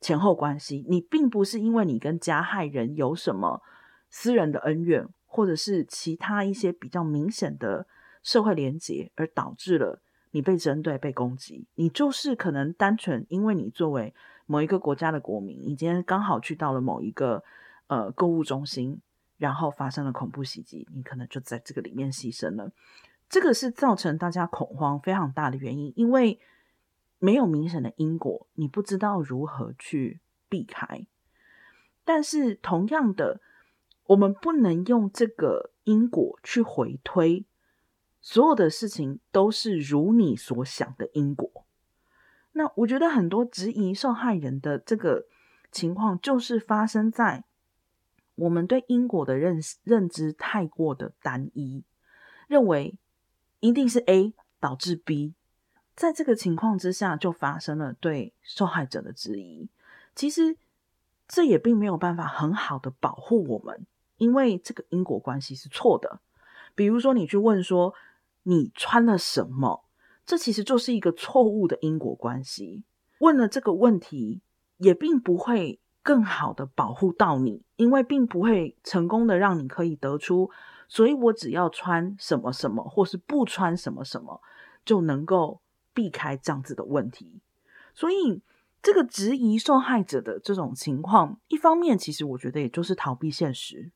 [0.00, 3.60] 前后关系，你并不是因为你跟加害人有什么
[4.08, 7.84] 私人的恩怨，或者是其他一些比较明显的
[8.22, 11.66] 社会连结，而导致了你被针对、被攻击。
[11.74, 14.14] 你就是可能单纯因为你作为
[14.46, 17.42] 某一个国家的国民，你今天刚好去到了某一个
[17.88, 19.00] 呃购物中心，
[19.38, 22.70] 然后发生了恐怖袭击，你可能就在这个里面牺牲了。
[23.30, 26.38] 这个是造成大家恐慌非常大的原因，因为。
[27.20, 31.04] 没有明显的因果，你不知道如何去避开。
[32.04, 33.40] 但是同样的，
[34.04, 37.44] 我们不能用这个因果去回推，
[38.20, 41.66] 所有的事情都是如你所想的因果。
[42.52, 45.26] 那我觉得很多质疑受害人的这个
[45.72, 47.42] 情况，就是发生在
[48.38, 51.82] 我们对因果的认认知太过的单一，
[52.46, 52.96] 认为
[53.58, 55.34] 一定是 A 导致 B。
[55.96, 59.68] 在这个情况之下，就发生了对受害者的质疑。
[60.14, 60.56] 其实
[61.26, 63.84] 这也并没有办法很好的保护我们，
[64.18, 66.20] 因为这个因果关系是错的。
[66.76, 67.92] 比如说，你去问说
[68.44, 69.84] 你穿了什么，
[70.24, 72.84] 这其实就是一个错误的因果关系。
[73.18, 74.40] 问了这个问题，
[74.76, 80.50] 也并不会更好的保护到你，因为并不会成功的让你可以得出，
[80.88, 84.40] 所以我只要穿什么什么，或是不穿什么什么，
[84.84, 85.60] 就能够。
[85.94, 87.40] 避开这样子的问题，
[87.92, 88.40] 所以
[88.80, 93.90] 这个质疑受害者的这种情况，一方面其实我觉得也就是逃避现实，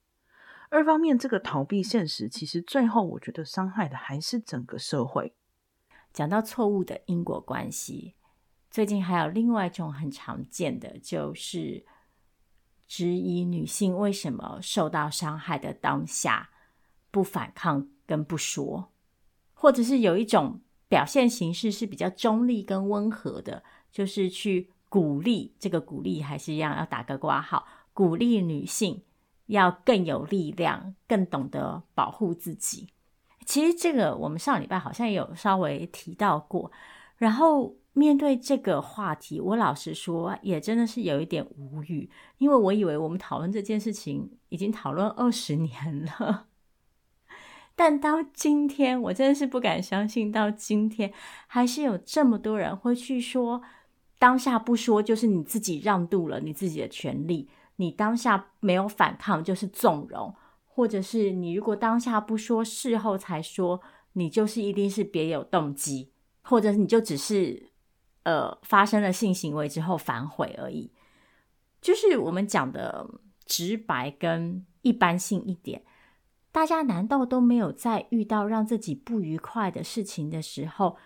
[0.68, 5.32] 二方面这个逃避现实，其实最后我觉得伤害的还是整个社会。
[6.12, 8.16] 讲到错误的因果关系，
[8.68, 11.86] 最近还有另外一种很常见的，就是
[12.86, 16.50] 质疑女性为什么受到伤害的当下
[17.10, 18.90] 不反抗跟不说，
[19.54, 20.60] 或者是有一种。
[20.88, 29.02] 表现形式是比较中立跟温和的，就是去鼓励，这个鼓励还是一样要打个括号，鼓励女性
[29.46, 32.90] 要更有力量，更懂得保护自己。
[33.46, 36.70] 其实这个我们上礼拜好像有稍微提到过。
[37.16, 46.46] 然后面对这个话题，我老实说也真的是有一点无语，因为我以为我们讨论这件事情已经讨论二十年了。
[47.76, 51.12] 但到今天，我真的是不敢相信，到今天
[51.46, 53.62] 还是有这么多人会去说，
[54.18, 60.34] 当下不说就是你自己让渡了你自己的权利，你当下没有反抗就是纵容，
[60.66, 63.80] 或者是你如果当下不说，事后才说，
[64.12, 66.10] 你就是一定是别有动机，
[66.42, 67.71] 或者你就只是
[68.24, 70.92] 呃发生了性行为之后反悔而已，
[71.80, 73.08] 就是我们讲的
[73.44, 75.84] 直白跟一般性一点。
[76.50, 80.98] 大家难道都没有在遇到让自己不愉快的事情的时候，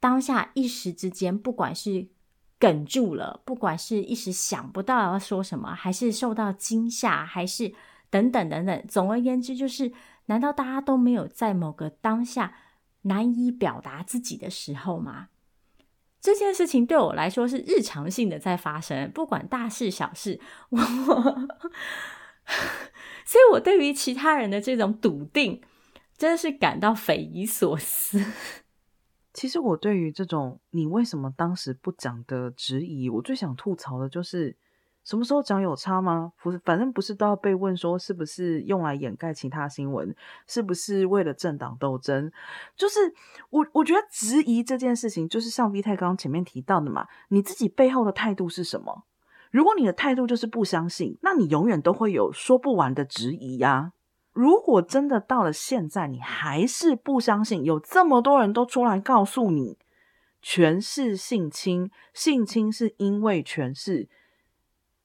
[0.00, 2.08] 当下一时之间，不管是
[2.58, 7.72] 哽住了，不管是一时想不到要说什么，还是受到惊吓，还是
[8.10, 8.84] 等等等等。
[8.88, 9.92] 总而言之，就是
[10.26, 12.54] 难道大家都没有在某个当下
[13.02, 15.28] 难以表达自己的时候吗？
[16.20, 20.78] 这件事情对我来说是日常性的在发生，不管大事小事，我，
[23.24, 25.62] 所以我对于其他人的这种笃定，
[26.16, 28.24] 真的是感到匪夷所思。
[29.32, 34.56] 其实我对于这种你为什么当时不讲的质疑，我最想吐槽的就是。
[35.08, 36.34] 什么时候讲有差吗？
[36.42, 40.14] 不是，反正不是都要被问说是不是用来掩盖其他新闻，
[40.46, 42.30] 是不是为了政党斗争？
[42.76, 43.14] 就是
[43.48, 49.04] 我我觉得质疑这件事情，就是像 V 太刚刚前面提到的嘛，你自己背后的态度是什么？
[49.50, 53.92] 如果你的态度就是不相信，那你永远都会有说不完的质疑呀。
[54.34, 59.78] 如果真的到了现在，你还是不相信，有这么多人都出来告诉你，
[60.42, 64.10] 权势性侵，性侵是因为权势。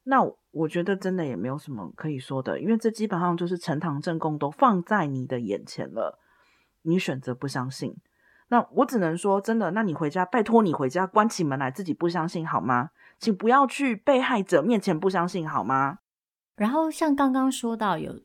[0.04, 6.20] 那我觉得真的也没有什么可以说的，因为这基本上就是呈堂证供都放在你的眼前了，
[6.82, 7.96] 你选择不相信，
[8.50, 12.92] 那我只能说真的，那你回家，拜托你回家关起门来自己不相信好吗？
[13.18, 16.00] 请不要去被害者面前不相信好吗？
[16.56, 18.20] 然后像刚刚说到有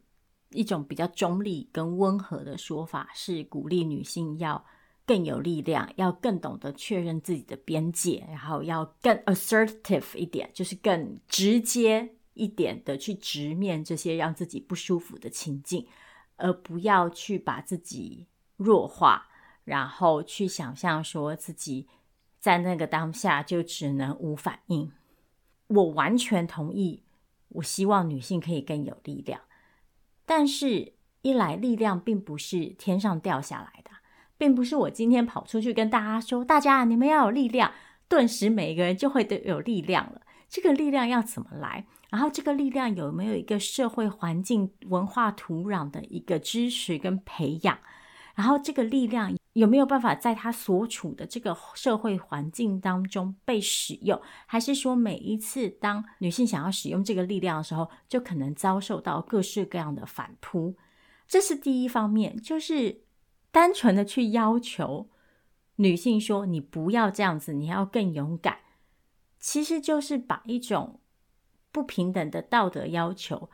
[0.51, 4.65] 一种比较中立跟温和的说法，是鼓励女性要。
[5.09, 15.87] 更有力量，要更懂得确认自己的边界，然后要更 assertive 一点，就是更直接一点的去直面这些让自己不舒服的情境，
[16.37, 18.27] 而不要去把自己
[18.59, 19.29] 弱化，
[19.65, 21.89] 然后去想象说自己
[22.39, 24.93] 在那个当下就只能无反应。
[25.69, 27.03] 我完全同意，
[27.49, 29.41] 我希望女性可以更有力量，
[30.27, 30.93] 但是
[31.23, 33.91] 一来力量并不是天上掉下来的。
[34.39, 37.73] 并不是我今天跑出去跟大家说，大家你们要有力量，
[38.09, 40.23] 顿时每一个人就会都有力量了。
[40.49, 41.85] 这个力量要怎么来？
[42.09, 47.79] 然后这个力量有没有一个社会环境、文化土壤的一个支持跟培养？
[48.35, 54.19] 然后这个力量有没有办法在他所处的这个社会环境当中被使用？
[54.47, 60.77] 还是说每一次当女性想要使用这个力量的时候，就可能遭受到各式各样的反扑？
[61.27, 63.08] 这是第一方面，就是。
[63.51, 65.09] 单纯的去要求
[65.77, 68.59] 女性说，你不要这样子，你要更勇敢，
[69.39, 71.01] 其实就是把一种
[71.71, 73.49] 不平等的道德要求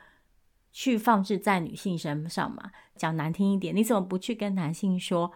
[0.73, 2.73] 去放置在女性身上嘛。
[2.97, 5.33] 讲难听一点，你怎么不去跟男性说，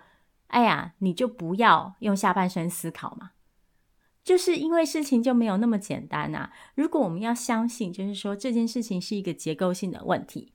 [0.48, 3.32] 哎呀，你就不要用下半身思考嘛？
[4.24, 6.52] 就是因为事情就没有那么简单啊。
[6.74, 10.52] 如果我们要相信，就是说这件事情是一个结构性的问题，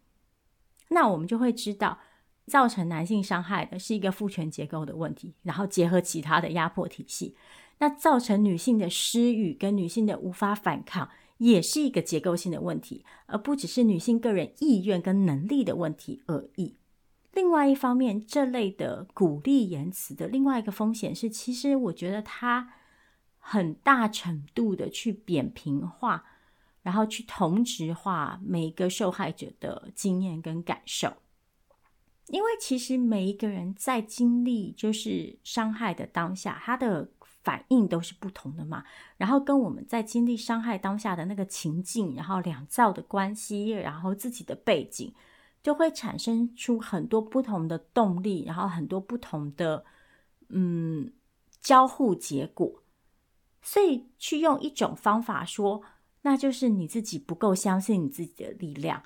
[0.90, 2.00] 那我们就会知道。
[2.46, 7.36] 造成男性伤害的是一个父权结构的问题，然后结合其他的压迫体系，
[7.80, 16.76] 那造成女性的失语跟女性的无法反抗，也是一个结构性的问题，而不只是女性个人意愿跟能力的问题而已。
[17.32, 22.74] 另外一方面，这类的鼓励言辞的另外一个风险是，其实我觉得它
[23.40, 26.26] 很大程度的去扁平化，
[26.84, 31.14] 然后去同质化每一个受害者的经验跟感受。
[32.28, 37.10] 因为其实每一个人在经历就是伤害的当下，他的
[37.44, 38.84] 反应都是不同的嘛。
[39.18, 45.14] 然后跟我们在经历伤害当下的那个情境，然后两造的关系，然后自己的背景，
[45.62, 49.84] 就会产生出很多不同的动力，然后很多不同的
[50.48, 51.12] 嗯
[51.60, 52.84] 交互结果。
[53.62, 55.82] 所以去用一种方法说，
[56.22, 59.04] 那就是你自己不够相信你自己的力量。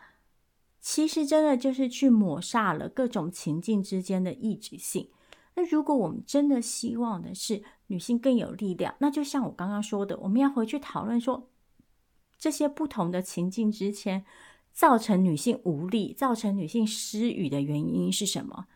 [0.90, 5.10] 其实真的就是去抹煞了各种情境之间的异质性。
[5.56, 11.50] 那如果我们真的希望的是女性更有力量，那就像我刚刚说的，我们要回去讨论说，
[12.40, 14.24] 这些不同的情境之间
[14.72, 18.68] 造成女性无力、造成女性失语的原因是什么？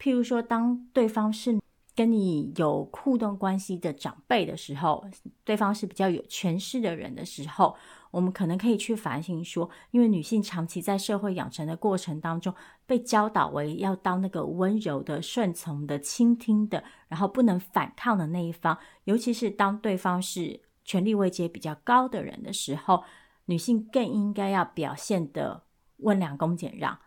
[0.00, 1.58] 譬如说，当对方是
[1.96, 5.04] 跟你有互动关系的长辈的时候，
[5.42, 7.74] 对方是比较有权势的人的时候。
[8.12, 12.54] 我们可能可以去反省说，因为女性长期在社会养成的过程当中，
[12.86, 18.78] 被教导为要当那个温柔的、顺从的、倾听的，然后不能反抗的那一方。
[19.04, 23.04] 尤其是当对方是权力位阶比较高的人的时候，
[23.46, 25.64] 女性更应该要表现得
[25.98, 26.98] 温良恭俭让。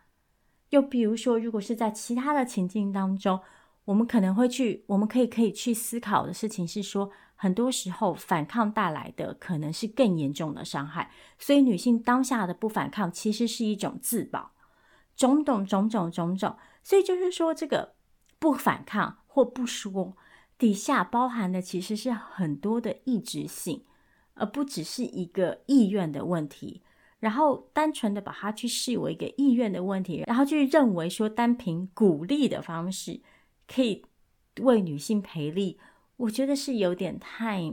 [0.70, 3.40] 又比如说，如果是在其他的情境当中，
[3.90, 11.10] 我们可能会去，我们可以可以去思考的事情是说，很多时候反抗带来的可能是更严重的伤害，
[11.40, 14.52] 所以女性当下的不反抗其实是一种自保，
[15.16, 17.96] 种种种种种种，所以就是说这个
[18.38, 20.16] 不反抗或不说
[20.60, 23.84] 底下包含的其实是很多的意志性，
[24.36, 26.84] 而不只是一个意愿的问题。
[27.20, 33.20] 然后单纯的把它去视为一个意愿的问题，然后就认为说单凭鼓励的方式
[33.72, 34.04] 可以
[34.62, 35.80] 为女性培力，
[36.18, 37.72] 我觉得是有点太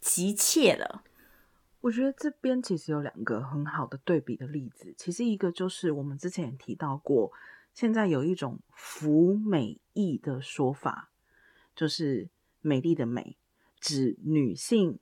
[0.00, 1.02] 急切了。
[1.80, 7.32] 我觉得这边其实有两个很好的对比的例子，其实一个就是我们之前也提到过，
[7.72, 11.10] 现在有一种服美役的说法，
[11.74, 12.28] 就是
[12.60, 13.38] 美丽的美，
[13.80, 14.98] 指女性。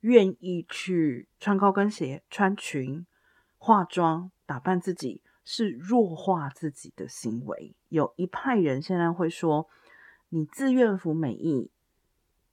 [0.00, 3.06] 愿意去穿高跟鞋、穿裙、
[3.56, 7.74] 化妆、打扮自己，是弱化自己的行为。
[7.88, 9.68] 有一派人现在会说
[10.30, 11.70] ：“你自愿服美役，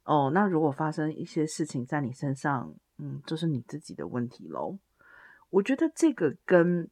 [0.04, 4.78] 哦，那如果发生一些事情在你身上，嗯，就是你自己的问题喽。”
[5.52, 6.90] 我觉得这个跟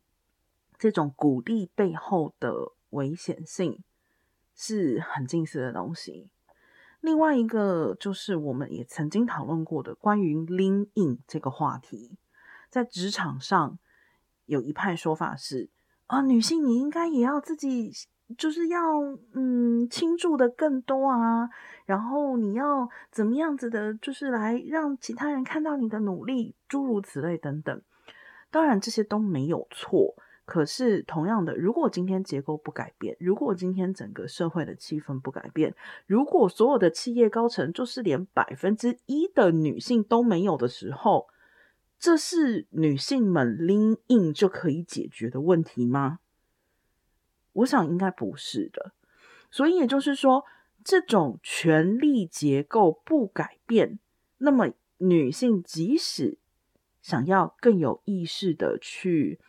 [0.78, 3.84] 这种鼓励背后的危险性
[4.56, 6.30] 是很近似的东西。
[7.00, 12.18] 另外一个就是我们也曾经讨论过的关于 lean in 这个话题，
[12.70, 13.80] 在职场上
[14.46, 15.70] 有一派说法是
[16.10, 17.92] 啊，女性你应该也要自己
[18.36, 18.80] 就是要
[19.34, 21.48] 嗯倾注的更多啊，
[21.86, 27.80] 然后你要怎么样子的，就是来让其他人看到你的努力，诸如此类等等。
[28.50, 30.16] 当然这些都没有错。
[30.46, 35.76] 可是，同样的，如果今天结构不改变，如果今天整个社会的气氛不改变，
[36.08, 41.28] 如果所有的企业高层就是连百分之一的女性都没有的时候，
[42.00, 46.20] 这是女性们 lean in 就可以解决的问题吗？
[47.54, 48.94] 我想应该不是的。
[49.52, 50.46] 所以也就是说，
[50.84, 54.00] 这种权力结构不改变，
[54.38, 56.38] 那么女性即使
[57.02, 59.40] 想要更有意识的去。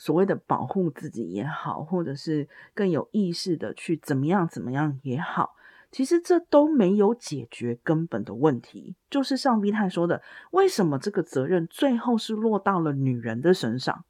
[0.00, 5.56] 所谓的保护自己也好，或者是更有意识的去怎么样怎么样也好，
[5.90, 8.94] 其实这都没有解决根本的问题。
[9.08, 14.04] 就是像 V 太说的，为什么这个责任最后是落到了女人的身上？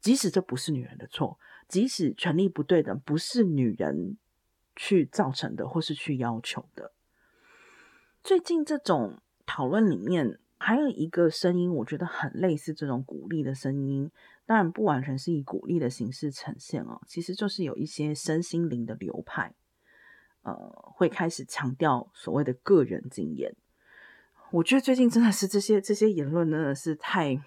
[0.00, 4.16] 即使这不是女人的错，即使权力不对等不是女人
[4.74, 6.92] 去造成的，或是去要求的。
[8.24, 14.10] 最近这种讨论里面，还有一个声音，我觉得很类似这种鼓励的声音。
[14.44, 19.54] 当然不完全是以鼓励的形式呈现哦，其实就是有一些身心灵的流派，
[20.42, 20.54] 呃，
[20.94, 23.54] 会开始强调所谓的个人经验。
[24.50, 27.40] 我觉得最近真的是这些这些言论真的是太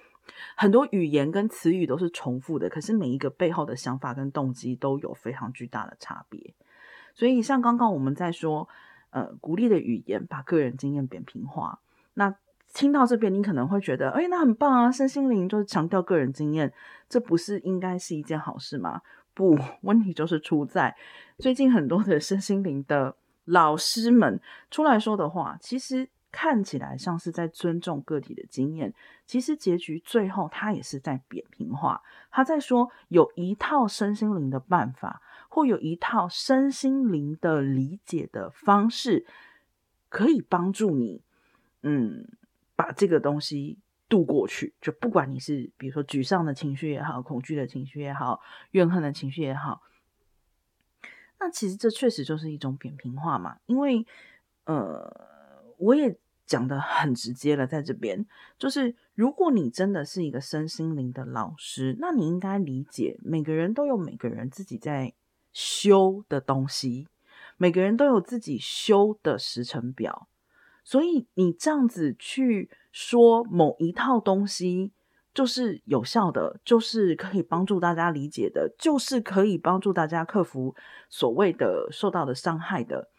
[0.56, 6.54] 很多语言跟词语都是重复的，可是每一个背后的想法跟动机都有非常巨大的差别。
[7.14, 8.68] 所以像刚刚我们在说，
[9.12, 11.80] 呃，鼓励的语言把个人经验扁平化，
[12.16, 12.36] 那。
[12.74, 14.92] 听到这边，你可能会觉得，哎，那很棒啊！
[14.92, 16.74] 身心灵就是强调个人经验，
[17.08, 19.02] 这不是应该是一件好事吗？
[19.36, 20.96] 不，问题就是出在
[21.38, 28.92] 最近很多的身心灵的老师们出来说的话，其实看起来像是在尊重个体的经验，
[29.28, 32.02] 其实结局最后他也是在扁平化。
[32.32, 39.28] 他在说有一套身心灵的办法，或有一套身心灵的理解的方式，
[40.10, 41.22] 可以帮助你，
[41.84, 42.26] 嗯。
[42.78, 43.80] 把这个东西
[44.16, 48.40] 渡过去，就不管你是比如说沮丧的情绪也好，恐惧的情绪也好，
[48.72, 49.82] 怨恨的情绪也好，
[51.38, 53.58] 那其实这确实就是一种扁平化嘛。
[53.66, 54.08] 因为
[54.64, 58.26] 呃，我也讲得很直接了，在这边
[58.58, 65.14] 就是，如果你真的是一个身心灵的老师，那你应该理解，每个人都有每个人自己在
[65.52, 67.10] 修的东西，
[67.58, 70.30] 每个人都有自己修的时程表。
[70.88, 74.94] 所以你这样子去说某一套东西
[75.34, 80.74] 就是有效的，就是可以帮助大家理解的，就是可以帮助大家克服
[81.10, 83.10] 所谓的受到的伤害的，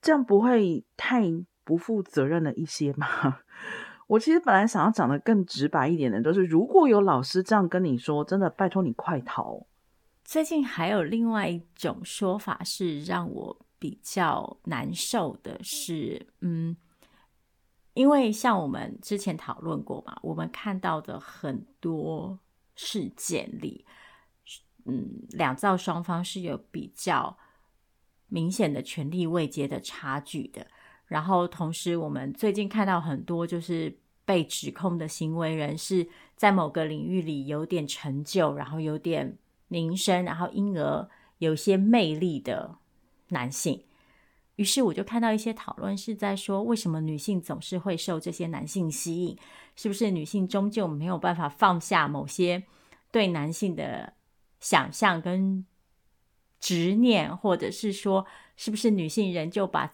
[0.00, 1.24] 这样不会太
[1.64, 3.40] 不负责任了一些吗？
[4.08, 9.66] 我其实本来想要讲的更直白一点的，就是如果有老师这样跟你说，真的拜托你快逃。
[10.24, 13.58] 最近还有另外一种说法是让我。
[13.78, 16.74] 比较难受的是，嗯，
[17.96, 22.38] 因为像我们之前讨论过嘛，我们看到的很多
[22.76, 23.84] 事件里，
[24.84, 27.36] 嗯，两造双方是有比较
[28.28, 30.64] 明显的权力位阶的差距的。
[31.06, 33.92] 然后，同时我们最近看到很多就是
[34.24, 39.36] 被指控的行为人是在某个领域里有点成就，然后有点
[39.66, 42.76] 名声，然后因而有些魅力的。
[43.30, 43.82] 男性，
[44.56, 49.38] 于是我就看到一些讨论是在说，为什么女性总是会受这些男性吸引？
[49.76, 52.62] 是不是女性终究没有办法放下某些
[53.12, 54.14] 对男性的
[54.58, 55.64] 想象跟
[56.58, 58.26] 执念，或者是说，
[58.56, 59.92] 是不是女性仍旧把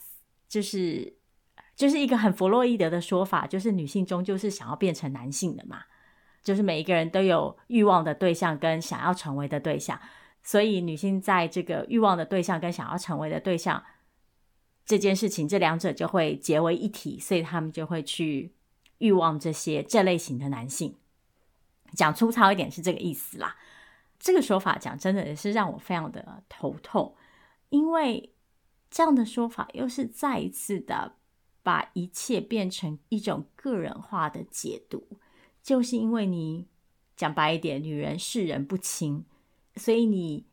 [0.48, 1.16] 就是
[1.74, 5.82] 就是一个很弗洛伊德的说法，就是女性终究是想要变成男性的嘛，
[6.44, 9.98] 就是每一个人都有欲望的对象跟想要成为的对象，
[10.44, 13.82] 所以女性在这个欲望的对象跟想要成为的对象
[14.84, 18.52] 这件事情，这两者就会结为一体，所以他们就会去
[18.98, 20.96] 欲望这些这类型的男性。
[21.94, 23.56] 讲粗糙一点是这个意思啦。
[24.18, 27.14] 这个说法讲真的也是让我非常的头痛，
[27.70, 28.32] 因为
[28.90, 31.16] 这样的说法又是再一次的
[31.62, 35.04] 把一切变成一种个人化的解读，
[35.62, 36.66] 就是因为你
[37.16, 39.24] 讲白一点，女人是人不清，
[39.76, 40.46] 所以你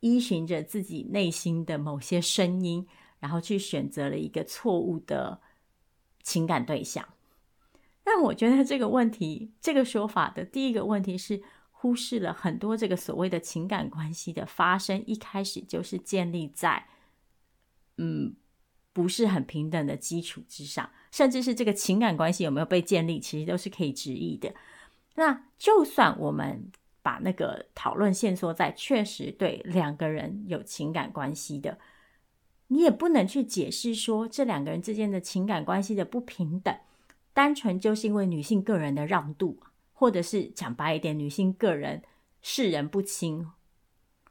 [0.00, 2.86] 依循着自己内心的某些声音，
[3.22, 5.40] 然后去选择了一个错误的
[6.22, 7.08] 情感对象。
[8.04, 11.42] 但我觉得这个问题，这个说法的第一个问题是。
[11.84, 16.86] 忽视了很多这个所谓的情感关系的发生，一开始就是建立在
[17.96, 18.36] 嗯
[18.92, 24.54] 不是很平等的基础之上，甚至是这个情感关系有没有被建立，其实都是可以质疑的。
[25.16, 26.70] 那就算我们
[27.02, 31.76] 把那个讨论限缩在确实对两个人有情感关系的，
[32.72, 36.74] 你也不能去解释说这两个人之间的情感关系的不平等，
[37.32, 39.58] 单纯就是因为女性个人的让渡。
[39.94, 42.02] 或者是讲白一点，女性个人
[42.40, 43.52] 识人不清，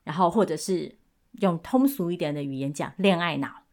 [0.04, 0.98] 然后或者是
[1.40, 3.64] 用通俗一点的语言讲恋爱脑，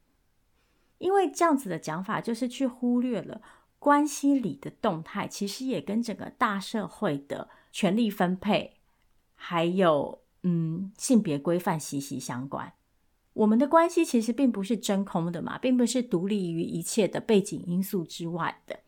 [0.99, 3.43] 因为这样子的讲法就是去忽略了
[3.81, 8.75] 关系里的动态，其实也跟整个大社会的权力分配，
[9.35, 12.73] 还有嗯性别规范息息相关。
[13.39, 18.81] 我们的关系其实并不是真空的嘛，并不是独立于一切的背景因素之外的。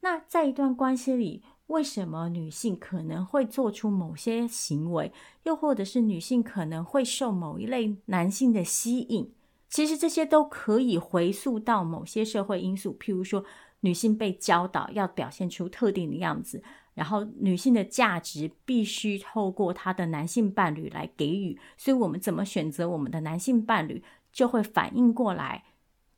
[0.00, 5.12] 那在一段关系里，为什么女性可能会做出某些行为，
[5.44, 9.30] 又或者是女性可能会受某一类男性的吸引？
[9.68, 13.44] 其实这些都可以回溯到某些社会因素，譬如说
[13.80, 16.60] 女性被教导要表现出特定的样子，
[16.96, 25.64] 然后女性的价值必须透过她的男性伴侣来给予，所以我们怎么选择我们的男性伴侣，就会反映过来，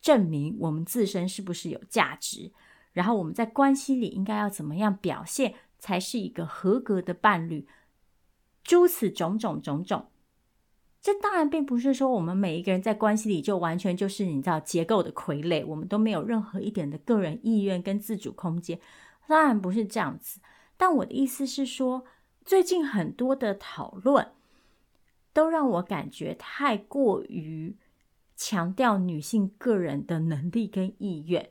[0.01, 2.53] 证明我们自身是不是有价值。
[2.93, 7.67] 然后我们在关系里应该要怎么样表现才是一个合格的伴侣？
[8.63, 10.07] 诸此种种种种，
[11.03, 18.79] 这当然并不是说我们每一个人在关系里就完全就是你知道结构的傀儡，我们都没有任何一点的个人意愿跟自主空间，
[19.27, 20.39] 当然不是这样子。
[20.79, 22.07] 但我的意思是说，
[22.47, 24.33] 最近很多的讨论
[25.35, 27.77] 都让我感觉太过于
[28.35, 31.51] 强调女性个人的能力跟意愿。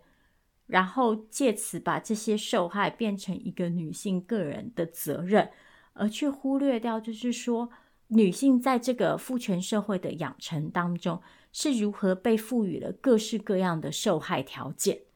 [0.66, 5.50] 然后借此把这些受害变成一个女性个人的责任，
[5.94, 7.70] 而去忽略掉，就是说
[8.08, 11.22] 女性在这个父权社会的养成当中
[11.54, 15.07] 是如何被赋予了各式各样的受害条件。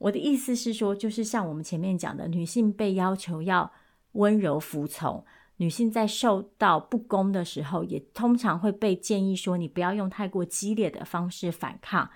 [0.00, 3.72] 我的意思是说，就是像我们前面讲的，女性被要求要
[4.12, 5.24] 温柔服从，
[5.56, 12.10] 女性在受到不公的时候，也通常会被建议说，你不要用太过激烈的方式反抗，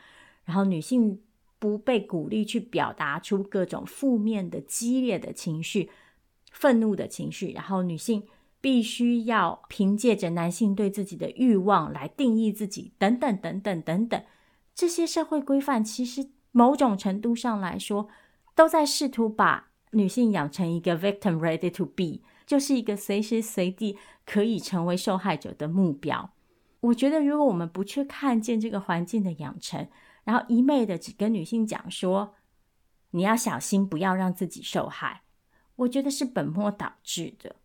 [0.45, 1.21] 然后女性。
[1.57, 5.89] 不被鼓励去表达出各种负面的、激烈的情绪、
[6.53, 8.23] 愤怒的情绪，然后女性
[8.61, 14.23] 必须要凭借着男性对自己的欲望来定义自己，等等等等等等。
[14.75, 18.09] 这些社会规范其实某种程度上来说，
[18.55, 26.31] 都在试图把女性养成一个 victim ready to be，就是一个随时随地可以成为受害者的目标。
[26.79, 29.89] 我觉得，如果我们不去看见这个环境的养成，
[30.23, 32.35] 然后一昧的只跟女性讲说，
[33.11, 35.23] 你要小心，不要让自己受害。
[35.75, 37.57] 我觉得是本末倒置的。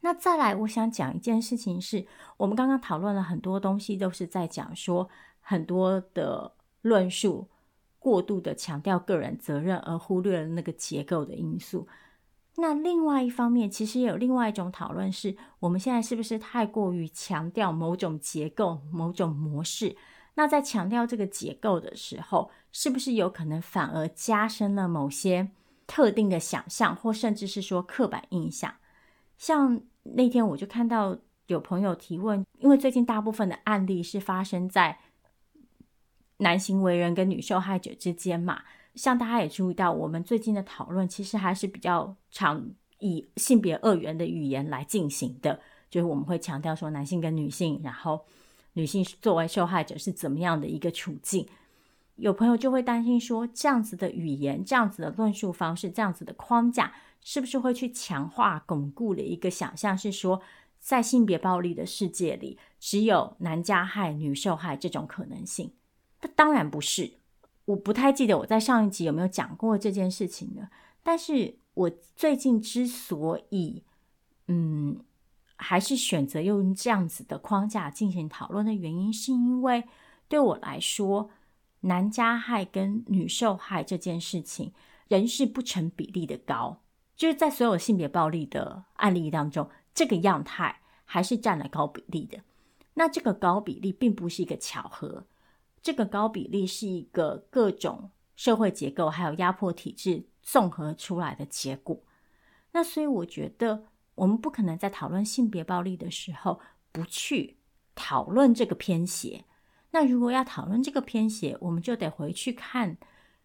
[0.00, 2.04] 那再来，我想讲一件事情是，
[2.36, 5.08] 我们刚刚讨论了很多东西，都是在讲说
[5.40, 6.52] 很多的
[6.82, 7.48] 论述
[8.08, 11.86] 过度的强调个人责任，而忽略了那个结构的因素。
[12.56, 19.94] 那另外一方面，其实也有另外一种讨论，是我们现在是不是太过于强调某种结构、某种模式？
[20.36, 25.50] 那在强调这个结构的时候，是不是有可能反而加深了某些
[25.86, 28.72] 特定的想象，或甚至是说刻板印象？
[29.36, 34.98] 像那天我就看到有朋友提问，因为最近大部分的案例是发生在
[36.38, 38.62] 男行为人跟女受害者之间嘛，
[38.94, 42.68] 像大家也注意到，我们最近的讨论其实还是比较常
[42.98, 48.24] 以性别二元的语言来进行的，就是我们会强调说男性跟女性，然后。
[48.74, 51.48] 女性作为受害者是怎么样的一个处境？
[52.14, 60.40] 有朋友就会担心说，这样子的语言、这样子的论述方式、这样子的框架，是不是会去强化、巩固了一个想象，是说
[60.78, 65.72] 在性别暴力的世界里，只有男加害、女受害这种可能性？
[66.20, 67.14] 那当然不是。
[67.66, 70.70] 我不太记得我在上一集有没有讲过这件事情了。
[71.02, 73.84] 但是我最近之所以，
[74.46, 75.04] 嗯，
[75.56, 79.84] 还是选择用这样子的框架进行讨论的原因，是因为
[80.28, 81.30] 对我来说，
[81.80, 84.72] 男加害跟女受害这件事情，
[85.08, 86.80] 仍是不成比例的高。
[87.16, 92.38] 就是在所有性别暴力的案例当中，这个样态还是占了高比例的。
[92.94, 95.26] 那这个高比例并不是一个巧合，
[95.82, 102.00] 这个高比例是一个各种社会结构还有压迫体制综合出来的结果。
[102.72, 106.60] 那所以我觉得，我们不可能在讨论性别暴力的时候
[106.92, 107.58] 不去
[107.94, 109.44] 讨论这个偏斜。
[109.90, 112.98] 那如果要讨论这个偏斜，我们就得回去看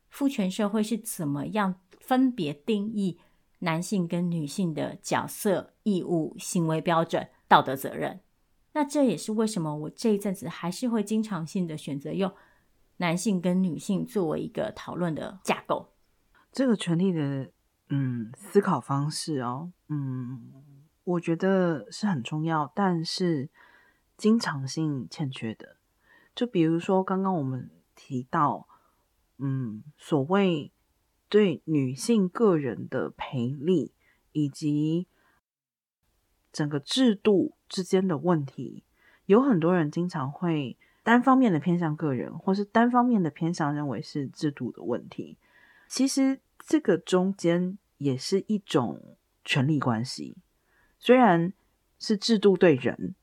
[0.10, 3.20] 父权社会是怎么样分别定义。
[3.60, 8.20] 男性跟女性的角色、义务、行为标准、道德责任，
[8.74, 12.32] 那这也是为什么我这一阵子还是会经常性的选择用
[12.98, 15.94] 男性跟女性作为一个讨论的架构。
[16.52, 17.52] 这个权利的
[17.90, 20.52] 嗯思考方式哦，嗯，
[21.04, 23.50] 我觉得是很重要，但是
[24.18, 25.78] 经常性欠缺的。
[26.36, 28.68] 就比如说刚刚我们提到，
[29.38, 30.72] 嗯，所谓。
[31.30, 33.92] 对女性个人的赔利
[34.34, 35.08] 以及
[36.52, 38.84] 整个制度之间的问题，
[39.26, 45.40] 有很多人经常会单方面的偏向个人，或是单方面的偏向认为是制度的问题。
[45.88, 50.38] 其实这个中间也是一种权力关系，
[51.00, 51.52] 虽然
[51.98, 53.16] 是制度对人，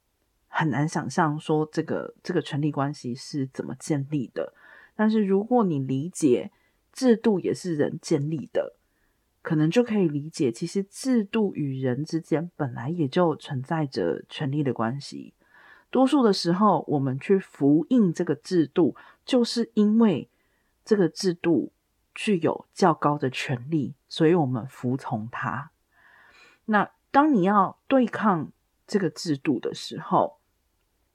[0.49, 4.53] 很难想象说这个这个权力关系是怎么建立的。
[4.97, 6.51] 但是如果你理解，
[6.93, 8.75] 制度也是人建立的，
[9.43, 15.35] 可能就可以理解，其实制度与人之间本来也就存在着权力的关系。
[15.91, 20.29] 多数的时候，我们去服膺这个制度，就是因为
[20.85, 21.73] 这个制度
[22.15, 25.71] 具有较高的权力，所以我们服从它。
[26.67, 28.53] 那当你要对抗
[28.87, 30.39] 这个制度的时候，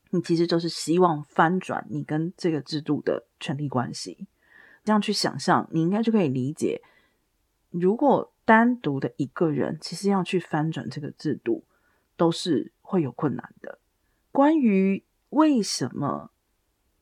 [0.09, 4.27] 你其实就是希望翻转你跟这个制度的权力关系。
[4.83, 6.81] 这样去想象，你应该就可以理解，
[7.79, 11.63] 如果单独的一个人，其实要去翻转这个制度，
[12.15, 13.79] 都是会有困难的。
[14.31, 16.31] 关于为什么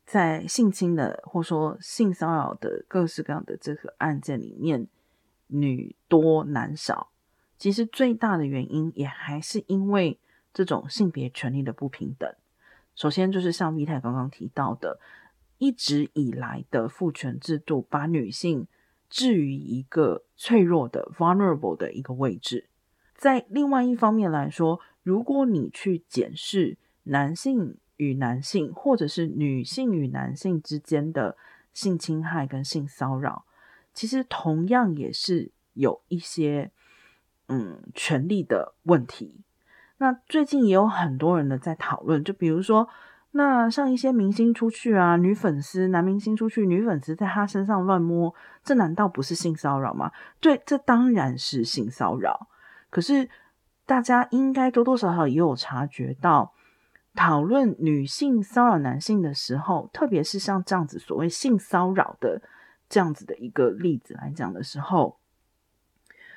[0.06, 4.88] 在性侵的或说性骚扰的各式各样的这个案件里面，
[5.48, 7.10] 女多男少，
[7.58, 10.20] 其实最大的原因也还是因为
[10.54, 12.34] 这种性别权利的不平等。
[12.96, 15.00] 首先就是像 V 太刚刚提到的。
[15.60, 18.68] 一直以来的父权制度，把女性
[19.14, 22.68] 置于一个脆弱的 vulnerable 的一个位置。
[23.16, 31.38] 在另外一方面来说，如果你去检视男性与男性，或者是女性与男性之间的
[31.72, 33.46] 性侵害跟性骚扰，
[33.94, 36.72] 其实同样也是有一些
[37.50, 39.36] 嗯权利的问题。
[39.98, 42.90] 那最近也有很多人呢在讨论，就比如说。
[43.36, 48.32] 那像一些明星出去啊，女粉丝、男明星出去，女粉丝在他身上乱摸，
[48.64, 50.12] 这难道不是性骚扰吗？
[50.40, 52.48] 对，这当然是性骚扰。
[52.92, 53.28] 可是
[53.88, 56.54] 大家应该多多少少也有察觉到，
[57.16, 62.40] 讨论女性骚扰男性的时候，特别是像这样子所谓性骚扰的
[62.88, 65.18] 这样子的一个例子来讲的时候，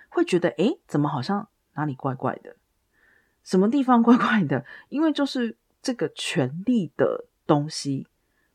[0.08, 2.56] 会觉得诶，怎么好像哪里怪怪的？
[3.44, 4.64] 什么地方怪怪的？
[4.88, 5.58] 因为就是。
[5.86, 8.08] 这个权力的东西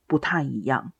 [0.06, 0.92] 不太一样，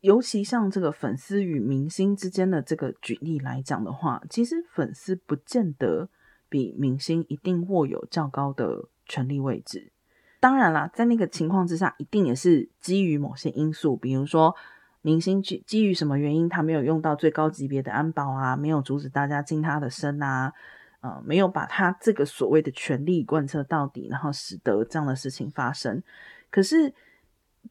[0.00, 6.08] 尤其像这个粉丝与明星之间的这个举例来讲的话，其实粉丝不见得
[6.48, 9.90] 比明星一定握有较高的权力位置。
[10.38, 14.54] 当然啦，在那个情况之下，一定也是基于某些因素，比如说
[15.02, 20.52] 明星基基于什么原因，他没有用到最高级别的安保啊，没有阻止大家进他的身啊。
[21.00, 26.02] 呃，没有把他这个所谓的权力贯彻到底，然后使得这样的事情发生。
[26.50, 26.92] 可是，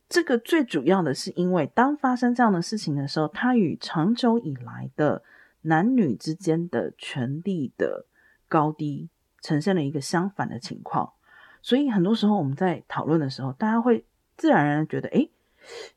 [0.07, 5.23] 这个最主要的是因为，当发生这样的事情的时候，它与长久以来的
[5.61, 8.07] 男女之间的权力的
[8.47, 9.09] 高低
[9.41, 11.13] 呈现了一个相反的情况。
[11.61, 14.05] 所以，很多时候我们在讨论的时候，大家会
[14.37, 15.29] 自然而然觉得，诶，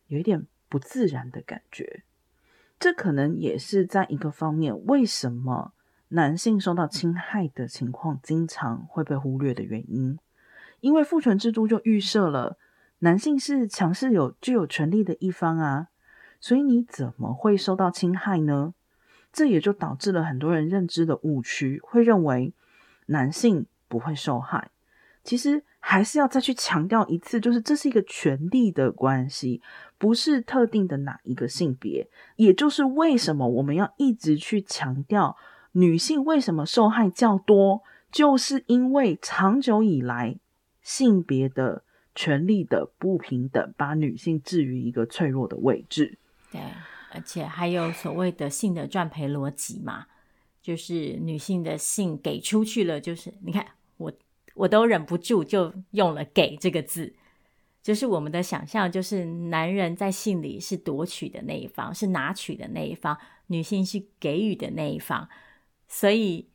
[0.09, 2.03] 有一点不自然的感觉。
[2.79, 5.73] 这可能也是在一个方面，为什么？
[6.15, 10.19] 男性受到侵害的情况经常会被忽略的原因，
[10.81, 12.59] 因为父权制度就预设了
[12.99, 15.89] 男性是强势有具有权力的一方啊，
[16.39, 18.75] 所以你怎么会受到侵害呢？
[19.33, 22.53] 这也就导致了很多人认知的误区，会认为
[23.07, 24.71] 男性不会受害。
[25.25, 29.63] 其实还是要再去强调一次，就是这是一个权力的关系，
[29.97, 32.11] 不是特定的哪一个性别。
[32.37, 35.37] 也就是为什么我们要一直去强调
[35.73, 40.37] 女性为什么受害较多，就是因为长久以来
[40.81, 41.83] 性别的
[42.15, 46.19] 权利的不平等，把女性置于一个脆弱的位置。
[46.51, 46.61] 对，
[47.13, 50.07] 而且还有所谓的性的赚赔逻辑嘛，
[50.61, 53.67] 就是女性的性给出去了，就是你看
[53.97, 54.13] 我。
[54.55, 57.15] 我都忍不住就用了“给”这个字，
[57.83, 63.17] 就是我们的想象，就是男人在性里是夺取的那一方，是拿取的那一方，
[63.47, 65.27] 女性是给予的那一方。
[65.95, 66.49] 所以，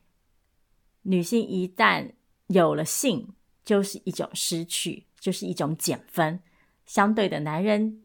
[1.04, 2.14] 女性一旦
[2.48, 6.40] 有了性，就是一种失去，就是一种减分；
[6.88, 8.02] 相对的，男人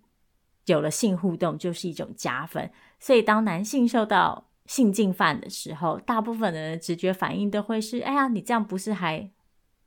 [0.66, 2.70] 有了性互动，就是一种加分。
[3.00, 9.30] 所以，当男性受到性侵犯的时候，大部分的人直觉反应都会是：“哎呀，你这样不是还……”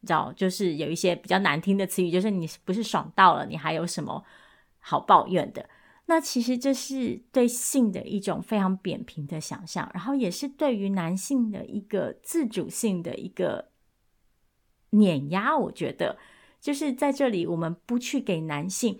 [0.05, 4.23] 找就是有一些比较难听的词语，就是你不是爽到了，你还有什么
[4.79, 5.67] 好抱怨的？
[6.07, 13.69] 那其实这是对性的一种非常扁平的想象，然后也是对于男性的一个自主性的一个
[14.91, 15.57] 碾压。
[15.57, 16.17] 我觉得
[16.61, 18.99] 就是在这里，我们不去给男性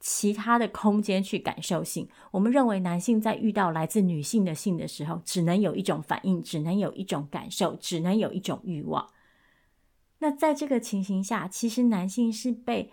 [0.00, 9.08] 其他的空间去感受性，我们认为男性在遇到来自女性的性的时候，只能有一种反应，只能有一种感受，只能有一种欲望。
[10.18, 12.90] 那在这个情形下，其实男性是被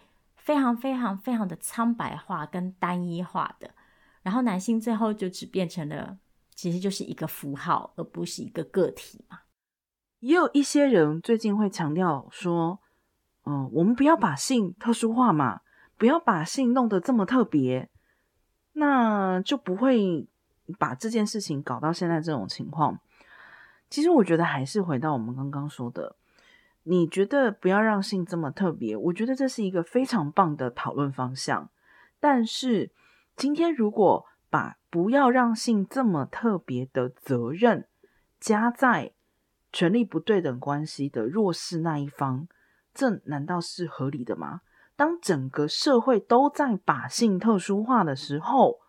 [0.47, 3.69] 非常非常非常的苍白化跟单一化的，
[4.21, 6.17] 然后男性最后就只变成了，
[6.55, 9.39] 其实就是一个符号，而不是一个个体嘛。
[10.19, 12.79] 也有一些人最近会强调说，
[13.43, 15.59] 嗯，我们不要把性特殊化嘛，
[15.97, 17.89] 不要把性弄得这么特别，
[18.71, 20.29] 那就不会
[20.79, 22.97] 把这件事情搞到现在这种情况。
[23.89, 26.15] 其实我觉得还是回到我们刚刚说的。
[26.89, 31.69] 你觉得不要让性这么特别，我觉得这是一个非常棒的讨论方向。
[32.19, 32.91] 但是
[33.35, 37.87] 今天如果把不要让性这么特别的责任
[38.39, 39.11] 加在
[39.73, 42.47] 权力不对等关系的弱势那一方，
[42.93, 44.61] 这难道是合理的吗？
[44.95, 48.79] 当整个社会都在把性特殊化的时候，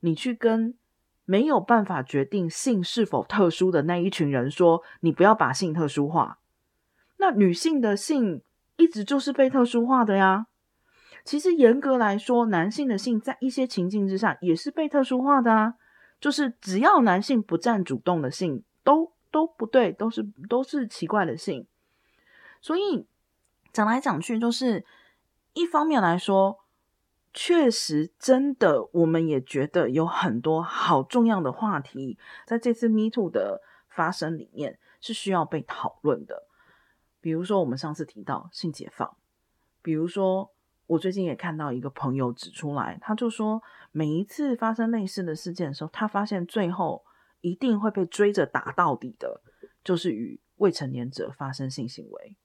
[0.00, 0.76] 你去跟
[1.24, 6.37] 没有办法决定性是否特殊的那一群人说，你不要把性特殊化。
[7.18, 8.42] 那女性的性
[8.76, 10.46] 一直就是被特殊化的呀。
[11.24, 15.74] 其实严格来说，男性的性在一些情境之下也是被特殊化的啊。
[16.20, 21.66] 就是只要男性不占主动的性，都都不对，都是都是奇怪的性。
[22.60, 23.06] 所以
[23.72, 24.84] 讲来讲去，就是
[25.52, 26.58] 一方面来说，
[27.32, 36.47] 确实真的，我们也觉得有很多好重要的话题，在这次 Me Too 的发生里面是需要被讨论的。
[37.20, 39.16] 比如说，我们上次提到性解放，
[39.82, 40.52] 比如说，
[40.86, 47.04] 我最近也看到一个朋友指出来，他就说，每一次发生类似的事件的时候，他发现最后
[47.40, 49.42] 一定会被追着打到底的，
[49.82, 52.36] 就是与未成年者发生性行为。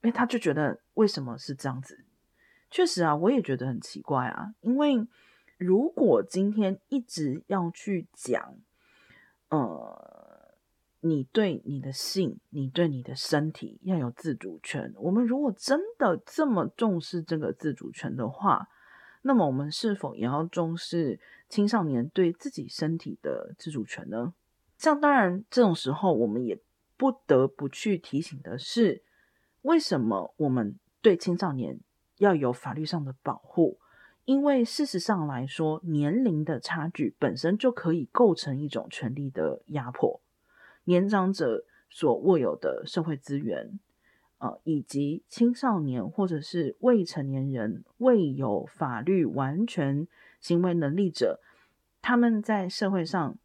[0.00, 2.04] 诶，他就觉得为什么是这样子？
[2.70, 5.06] 确实啊，我也觉得很奇怪啊，因为
[5.58, 8.56] 如果今天一直要去讲，
[9.50, 10.15] 呃。
[11.06, 14.92] 你对你的性，你对你的身体要有自主权。
[14.96, 18.68] 我们如果真的这么重视这个自主权的话，
[19.22, 24.34] 那么我们是否也要重视青少年对自己身体的自主权呢？
[24.78, 26.60] 像当然，这种时候我们也
[26.96, 29.02] 不得不去提醒的是，
[29.62, 31.80] 为什么我们对青少年
[32.18, 33.78] 要有法律上的保护？
[34.24, 40.20] 因为事实上来说，年龄的差距本身就可以构成一种权力的压迫。
[40.86, 43.78] 年长者所握有的社会资源，
[44.38, 50.08] 呃，以及青少年或者是未成年人未有法律完全
[50.40, 51.40] 行为能力者，
[52.02, 53.38] 他们在社会上，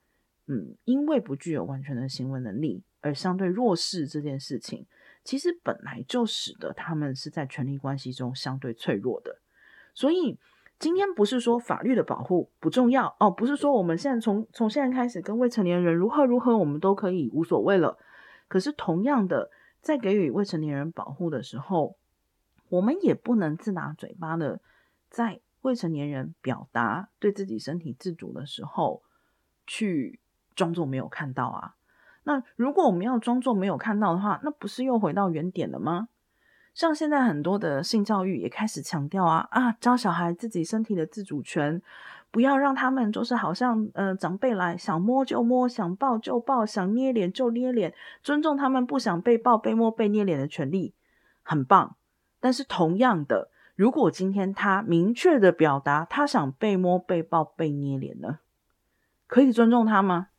[0.47, 4.85] 嗯，因为不具有完全的行为能力而相对弱势这件事情，
[5.23, 9.39] 其实本来就使得他们是在权力关系中相对脆弱的，
[9.93, 10.39] 所以。
[10.81, 17.99] 今天不是说法律的保护不重要哦，不是说我们现在从从现在开始跟未成年人如何如何，我们都可以无所谓了。
[18.47, 19.51] 可是同样的，
[19.83, 21.97] 在给予未成年人保护的时候，
[22.69, 24.59] 我们也不能自打嘴巴的，
[25.07, 29.03] 在未成年人表达对自己身体自主的时候，
[29.67, 30.19] 去
[30.55, 31.75] 装作没有看到啊。
[32.23, 36.07] 那如果我们要装作没有看到的话，那不是又回到原点了吗？
[36.73, 41.81] 像现在很多的性教育也开始强调啊啊，教小孩自己身体的自主权，
[42.31, 47.93] 不要让他们就是好像呃长辈来想摸就摸，想抱就抱，想捏脸就捏脸，
[48.23, 50.93] 尊重他们不想被抱、被摸、被捏脸的权利，
[51.43, 51.97] 很棒。
[52.39, 58.39] 但是同样的，如果今天他明确的表达他想被摸、被抱、被捏脸呢，
[59.27, 60.29] 可以尊重他吗？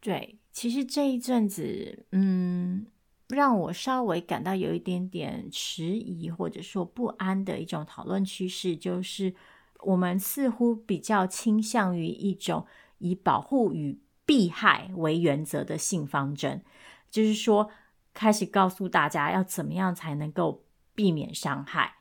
[0.00, 2.86] 对，其实这一阵子，嗯，
[3.34, 9.34] 让我稍微感到有一点点迟疑或者说不安的一种讨论趋势，就是
[9.80, 12.66] 我们似乎比较倾向于一种
[12.98, 16.62] 以保护与避害为原则的性方针，
[17.10, 17.70] 就是说，
[18.14, 20.64] 开始告诉大家要怎么样才能够
[20.94, 21.96] 避免伤害。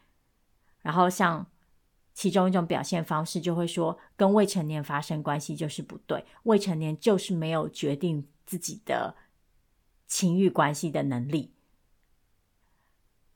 [0.81, 1.47] 然后，像
[2.13, 9.15] 其中一种表现方式，就会说跟未成年发生关系就是不对，未成年就是没有决定自己的
[10.13, 11.53] 情欲关系的能力。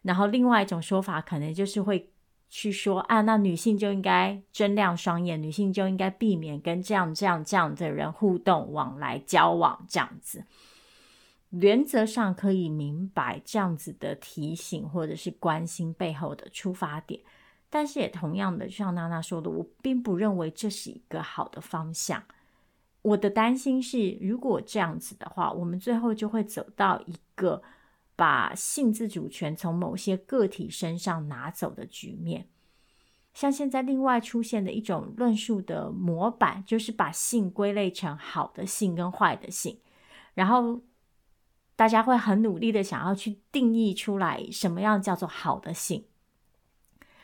[0.03, 2.11] 然后，另外一种说法，可能就是会
[2.49, 10.45] 去说啊，那女性就应该睁亮双眼，女性就应该避免跟这样这样这样的人互动、往来、交往这样子。
[11.49, 17.19] 原则上可以明白这样子的提醒或者是关心背后的出发点。
[17.71, 22.23] 但是也同样的，就像娜娜说的，我并不认为这是一个好的方向。
[23.07, 27.63] 我的担心是，如果这样子的话，我们最后就会走到一个
[28.17, 32.49] 把性自主权从某些个体身上拿走的局面。
[33.33, 39.79] 像现在另外出现的一种论述的模板，就是把性归类成好的性跟坏的性，
[40.33, 40.81] 然后
[41.77, 46.05] 大家会很努力的想要去定义出来什么样叫做好的性。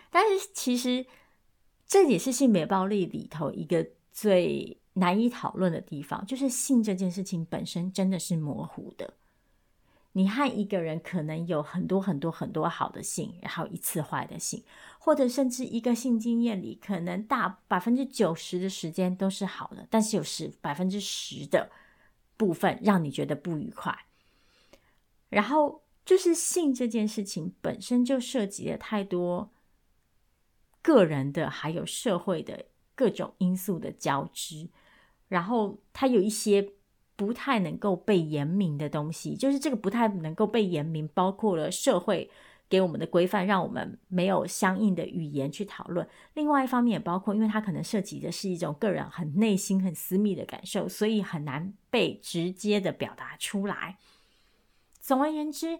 [0.10, 1.06] 但是其实
[1.86, 9.16] 这也是性别暴力里头一个最难以讨论的地方，就是性这件事情本身真的是模糊的。
[10.14, 14.64] 你和一个人可能有很多很多很多好的性，然后一次坏的性，
[15.00, 21.72] 或者甚至一个性经验里，可能大百分之九十的时间都是好的，但是有十百分之十的
[22.38, 23.98] 部分让你觉得不愉快。
[25.30, 29.50] 然后就是性这件事情本身就涉及了太多。
[30.84, 34.68] 个人的还有社会的各种因素的交织，
[35.28, 36.74] 然后它有一些
[37.15, 42.30] 不太能够被言明的东西，就是这个不太能够被言明，包括了社会
[42.69, 46.07] 给我们的规范，让我们没有相应的语言去讨论。
[46.34, 53.97] 另外一方面也包括，因为它可能涉及的是一种个人很内心很私密的感受，所以很难被直接的表达出来。
[54.99, 55.80] 总而言之，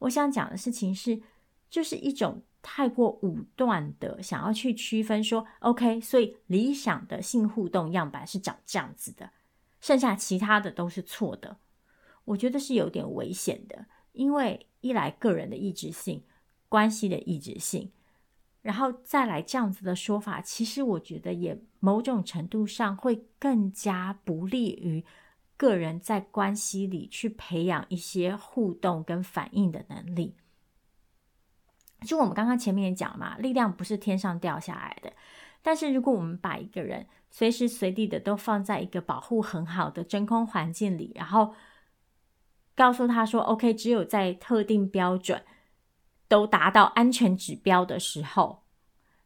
[0.00, 1.20] 我想讲的事情是，
[1.68, 2.42] 就是一种。
[2.62, 9.30] 太过武断的想要去区分说，OK，所以理想的性互动样板是长这样子的，
[9.80, 11.56] 剩下其他的都是错的。
[12.24, 16.22] 我觉得是有点危险的，因为一来个人的意志性、
[16.68, 17.90] 关系的意志性，
[18.62, 25.04] 然后再来这样子的说法，其实我觉得也某种程度上会更加不利于
[25.56, 30.36] 个人在关系里去培养一些互动跟反应的能力。
[32.06, 35.12] 就我们刚刚前面也讲嘛，力量不是天上掉下来的。
[35.62, 41.54] 但是如果我们把一个人随时随地的都放在一个保护很好的真空环境里，然后
[42.74, 45.44] 告诉他说：“OK，只有在特定标准
[46.28, 48.62] 都达到安全指标的时候，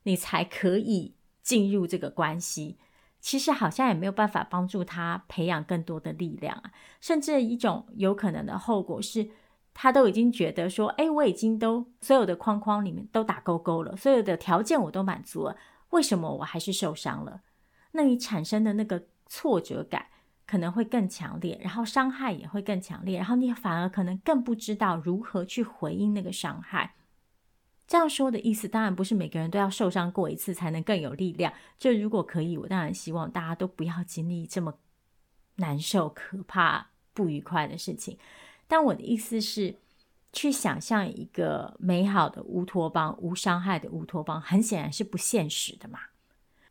[0.03, 2.79] 你才可以进入这个关系。”
[3.21, 6.73] 其实好像也没有办法帮助他培养更多的力量啊。
[7.01, 9.31] 甚至一种有可能的后果是。
[9.75, 15.57] 他都已经觉得说，哎，我已经都所有的框框里面都打勾勾了，所有的条件我都满足了，
[15.91, 17.43] 为什么我还是受伤了？
[17.91, 20.07] 那你产生的那个挫折感
[20.47, 26.95] 可能会更强烈，然后伤害也会更强烈，然后你反而可能更不知道如何去回应那个伤害。
[27.87, 31.53] 这样说的意思，当然不是每个人都要受伤过一次才能更有力量。
[31.79, 34.75] 就如果可以，我当然希望大家都不要经历这么
[35.57, 38.19] 难受、可怕、不愉快的事情。
[38.67, 39.77] 但我的意思是，
[40.33, 45.99] 去想象一个美好的乌托邦、无伤害的乌托邦，很显然是不现实的嘛。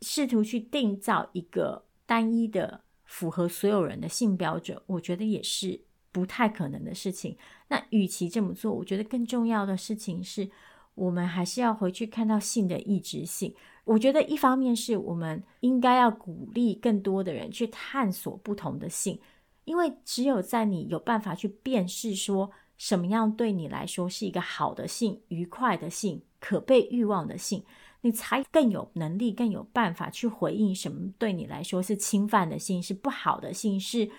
[0.01, 5.79] 试图去定造一个单一的、符合所有人的性标准，我觉得也是
[6.11, 7.37] 不太可能的事情。
[7.69, 10.49] 那与其这么做，我觉得更重要的事情是，
[10.95, 13.55] 我们还是要回去看到性的异质性。
[13.85, 19.19] 我觉得一方面是我们应该要鼓励更多的人去探索不同的性。
[19.65, 27.63] 因为只有在你有办法去辨识说什么样对你来说是一个好的性、愉快的性、可被欲望的性，
[28.01, 34.09] 你才更有能力、更有办法去回应什么对你来说是侵犯的性、是不好的性、是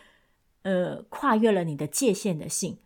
[0.63, 2.79] 呃跨越了你的界限的性。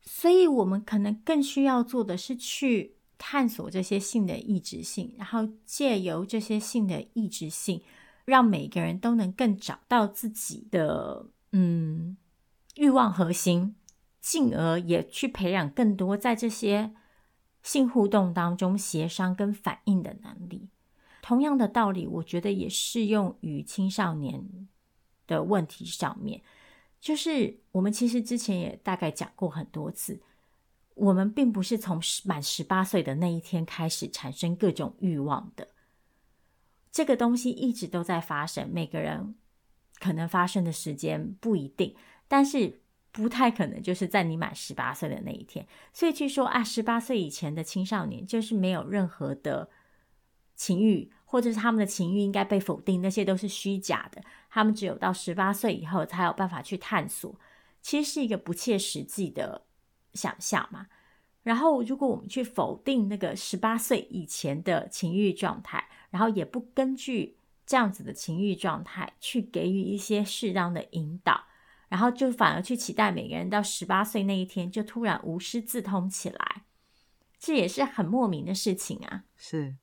[0.00, 7.82] 所以，我们可能更需要做的是去探索这些性的异质性，然后借由这些性的异质性，
[8.24, 11.26] 让每个人都能更找到自己的。
[11.52, 12.16] 嗯，
[12.74, 13.76] 欲望核心，
[14.20, 16.94] 进而也去培养更多在这些
[17.62, 20.68] 性互动当中协商跟反应的能力。
[21.22, 24.68] 同样的道理，我觉得也适用于青少年
[25.26, 26.42] 的问题上面。
[27.00, 30.20] 就是我们其实之前也大概讲过很多次，
[30.94, 35.68] 我们并不是从满十八岁的那一天开始产生各种欲望的。
[36.90, 39.34] 这个东西一直都在发生，每个人
[39.98, 41.94] 可能发生的时间不一定，
[42.28, 42.80] 但是
[43.12, 45.66] 不太可能就是在你满十八岁的那一天。
[45.92, 49.68] 所以据说啊，十八岁以前的青少年就是没有任何的
[50.54, 51.10] 情欲。
[51.28, 54.22] 或者是他们的情欲应该被否定，那些都是虚假的。
[54.48, 57.34] 他们只有到十八岁以后才有办法去探索，
[57.82, 59.66] 其实是一个不切实际的
[60.14, 60.86] 想象嘛。
[61.42, 67.35] 然后，如果我们去否定那个十八岁以前的情欲状态，然后也不根据
[67.66, 71.44] 这样子的情欲状态去给予一些适当的引导，
[71.88, 76.62] 然后就反而去期待每个人到十八岁那一天就突然无师自通起来，
[77.38, 79.24] 这也是很莫名的事情啊。
[79.36, 79.76] 是。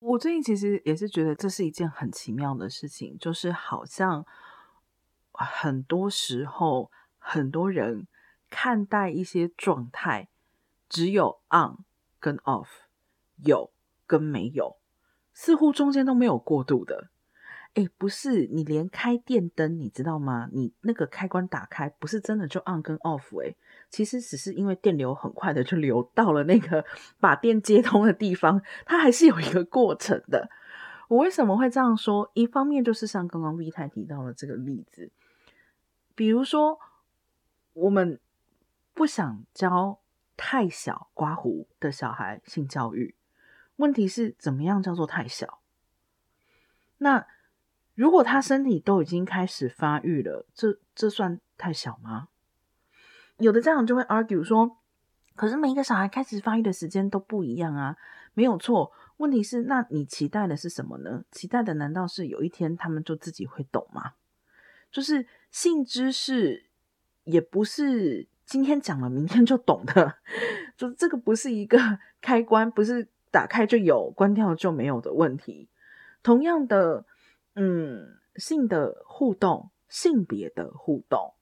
[0.00, 4.26] 我最近其实也是觉得这是一件很奇妙的事情，就是好像
[5.32, 8.06] 很多时候很多人
[8.50, 10.28] 看待一些状态，
[10.90, 11.86] 只有 on
[12.20, 12.68] 跟 off，
[13.36, 13.72] 有
[14.06, 14.76] 跟没有，
[15.34, 17.08] 似乎中间都没有过渡的。
[17.74, 20.48] 哎，不是，你连开电灯，你知道吗？
[20.52, 23.56] 你那个开关打开，不是真的就 on 跟 off，诶，
[23.90, 26.84] 其实只是因为电流很快的就流到了那个
[27.18, 30.48] 把电接通的地方，它还是有一个过程的。
[31.08, 32.30] 我为什么会这样说？
[32.34, 35.10] 一方面就是像刚刚 V 太提到的这个例子，
[36.14, 36.78] 比如说
[37.72, 38.20] 我们
[38.94, 39.98] 不想教
[40.36, 43.16] 太小刮胡的小孩性教育，
[43.76, 45.60] 问题是怎么样叫做太小？
[46.98, 47.26] 那
[47.94, 52.28] 如果他身体都已经开始发育了，这这算太小吗？
[53.38, 54.78] 有的家长就会 argue 说，
[55.34, 57.96] 可是每一个小孩开始发育的时间都不一样啊，
[58.32, 58.92] 没有错。
[59.18, 61.24] 问题是，那你期待的是什么呢？
[61.30, 64.14] 期待的难道是有一天他们就自己会懂吗？
[64.90, 66.66] 就是性知识
[67.24, 70.18] 也不是今天讲了明天就懂的，
[70.76, 71.78] 就这个不是一个
[72.20, 75.68] 开关，不是打开就有，关掉就没有的问题。
[76.22, 77.04] 同样的。
[77.56, 81.34] 嗯，性的互动，性别的互动，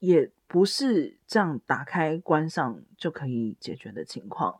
[0.00, 4.58] 也不是这样打开关上就可以解决的情况。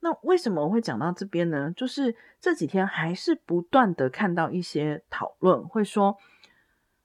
[0.00, 1.72] 那为什么会讲到这边呢？
[1.74, 6.18] 就是这几天还是不断的看到一些讨论，会说，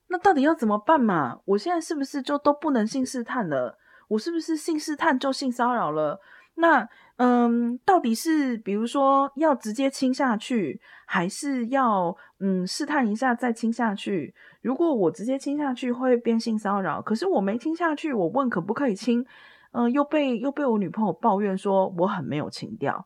[0.07, 1.39] 那到底要怎么办嘛？
[1.45, 3.77] 我现在是不是就都不能性试探了？
[4.09, 6.19] 我是不是性试探就性骚扰了？
[6.55, 6.89] 那
[7.21, 14.33] 嗯，到底是比如说要直接亲下去，还是要嗯试探一下再亲下去？
[14.61, 19.25] 如果我直接亲下去会变性骚扰，可是我没亲下去，我问可不可以亲，
[19.73, 23.05] 嗯，又被又被我女朋友抱怨说我很没有情调。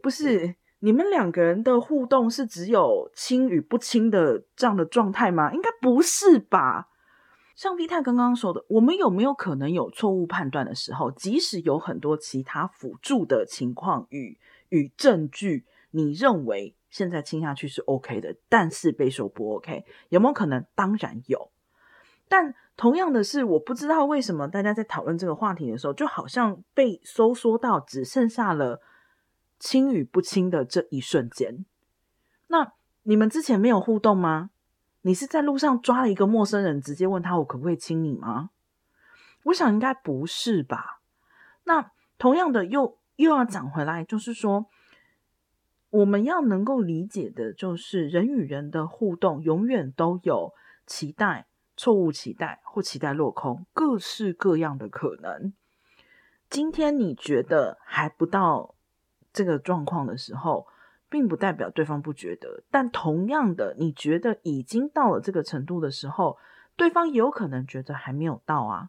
[0.00, 5.52] 不是，你们两个人的互动是只有亲与不亲的这样的状态吗？
[5.52, 6.86] 应该不是吧？
[7.54, 11.10] 像 V 太刚刚说的，我们有没有可能有错误判断的时候？
[11.10, 14.38] 即使有很多其他辅助的情况与
[14.70, 20.64] 与证据，你认为现在亲下去是 OK 的，但是被说不 OK，有没有可能？
[20.74, 21.50] 当然有。
[22.28, 28.80] 但同样的是，我不知道为什么大家在讨论这个话题的时候，就好像被收缩到只剩下了
[29.58, 31.66] 亲与不亲的这一瞬间。
[32.46, 32.72] 那
[33.02, 34.48] 你们之前没有互动吗？
[35.02, 38.50] 你是在路上抓了一个陌生人，直接问他我可不可以亲你吗？
[39.44, 41.00] 我想应该不是吧。
[41.64, 44.66] 那同样的又又要讲回来，就是说
[45.90, 50.52] 我们要能够理解的，就是人与人的互动永远都有
[50.86, 51.46] 期待、
[51.76, 55.52] 错误期待或期待落空，各式各样的可能。
[56.48, 58.74] 今天你觉得还不到
[59.32, 60.66] 这个状况的时候，
[61.12, 66.38] 并不代表对方不觉得，但同样的，你觉得已经到了这个程度的时候，
[66.74, 68.88] 对方有可能觉得还没有到啊。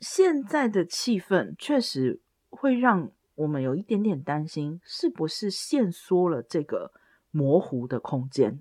[0.00, 6.90] 现在的气氛确实会让我们有一点点担心，是不是限缩了这个
[7.30, 8.58] 模糊的空间？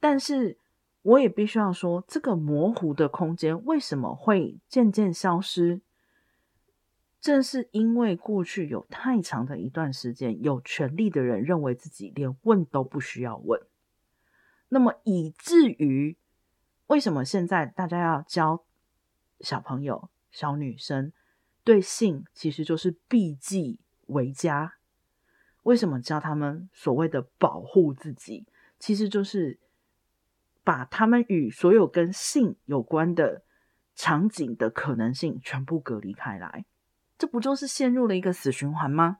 [0.00, 0.58] 但是
[1.02, 5.80] 我也必须要说，这个模糊的空间为什么会渐渐消失？
[7.20, 13.60] 正是因为过去有太长的一段时间，有权力的人认为自己连问都不需要问，
[14.68, 16.16] 那么以至于
[16.86, 18.64] 为什么现在大家要教
[19.40, 21.12] 小朋友、小女生
[21.64, 24.74] 对性其实就是避忌为佳？
[25.64, 28.46] 为什么教他们所谓的保护自己，
[28.78, 29.58] 其实就是
[30.64, 33.42] 把他们与所有跟性有关的
[33.94, 36.64] 场景的可能性全部隔离开来？
[37.18, 39.18] 这不就是陷入了一个死循环吗？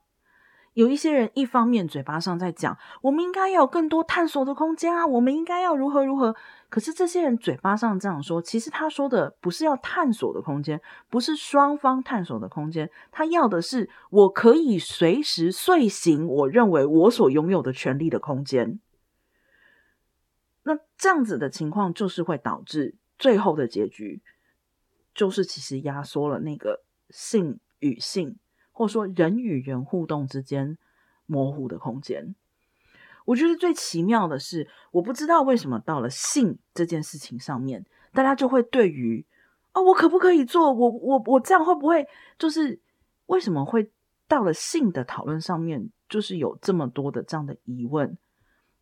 [0.75, 6.37] 有一些人一方面嘴巴上在讲，我们应该要有更多探索的空间啊，我们应该要如何如何。
[6.69, 18.79] 可是这些人嘴巴上这样说，其实他说的不是要探索的空间，不是双方探索的空间，他要的是我可以随时遂行我认为我所拥有的权利的空间。
[20.63, 24.23] 那这样子的情况，就是会导致最后的结局，
[25.13, 28.39] 就是其实压缩了那个性与性。
[28.71, 30.79] 或者说人与人互动之间
[31.27, 32.37] 模糊的空间，
[33.25, 39.27] 我觉得最奇妙的是，我不知道为什么到了性这件事情上面，大家就会对于
[39.73, 40.73] 哦，我可不可以做？
[40.73, 42.07] 我我我这样会不会
[42.39, 42.81] 就是
[43.27, 43.91] 为什么会
[44.29, 48.17] 到了性的讨论上面，就是有这么多的这样的疑问？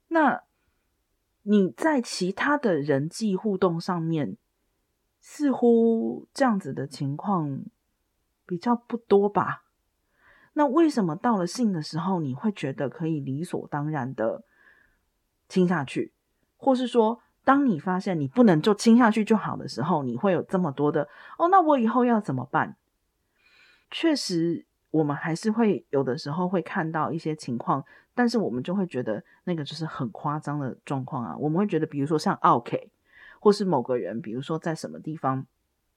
[0.09, 0.43] 那
[1.45, 4.37] 你在其他的人际互动上面，
[5.23, 7.63] 似乎这样子的情况
[8.47, 9.65] 比较不多吧？
[10.55, 14.43] 那为什么到了性的时候，你会觉得可以理所当然的
[15.49, 16.15] 亲下去，
[16.57, 21.49] 或是说，当你发现你不能就亲下去就好的时候，你会有这么多的哦？
[21.49, 22.77] 那我以后要怎么办？
[23.91, 27.85] 确实，我们还是会有的时候会看到一些情况，
[28.15, 31.37] 但是我们就会觉得那个就是很夸张的状况啊。
[31.37, 32.91] 我们会觉得，比如说像奥 K，
[33.41, 35.47] 或是某个人，比如说在什么地方。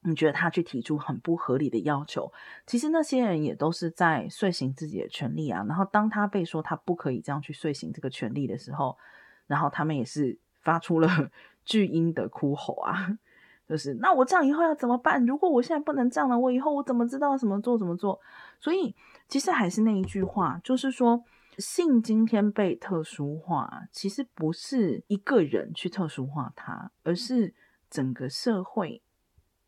[0.02, 2.32] 你觉得他去提出很不合理的要求，
[2.66, 5.64] 其实那些人也都是在遂行自己的权利啊。
[5.68, 8.98] 然后当他被说他不可以这样去遂行这个权利的时候，
[9.46, 11.10] 然后他们也是发出了
[11.66, 13.18] 巨婴的哭吼啊，
[13.68, 15.26] 就是那我这样以后要怎么办？
[15.26, 18.20] 如果我现在不能这样了，我以后我怎么知道怎么做怎么做？
[18.60, 18.96] 所以
[19.28, 21.22] 其实还是那一句话，就是说
[21.58, 27.54] 性今天被特殊化，其实不是一个人去特殊化它，而是
[27.90, 29.02] 整个社会。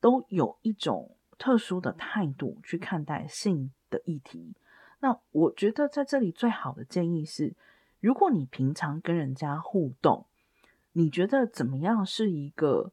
[0.02, 4.54] 都有一种特殊的态度去看待性的议题。
[5.00, 7.56] 那我觉得在这里最好的建议是，
[8.02, 10.26] 如果你平常跟人家互动，
[10.92, 12.92] 你觉得怎么样是一个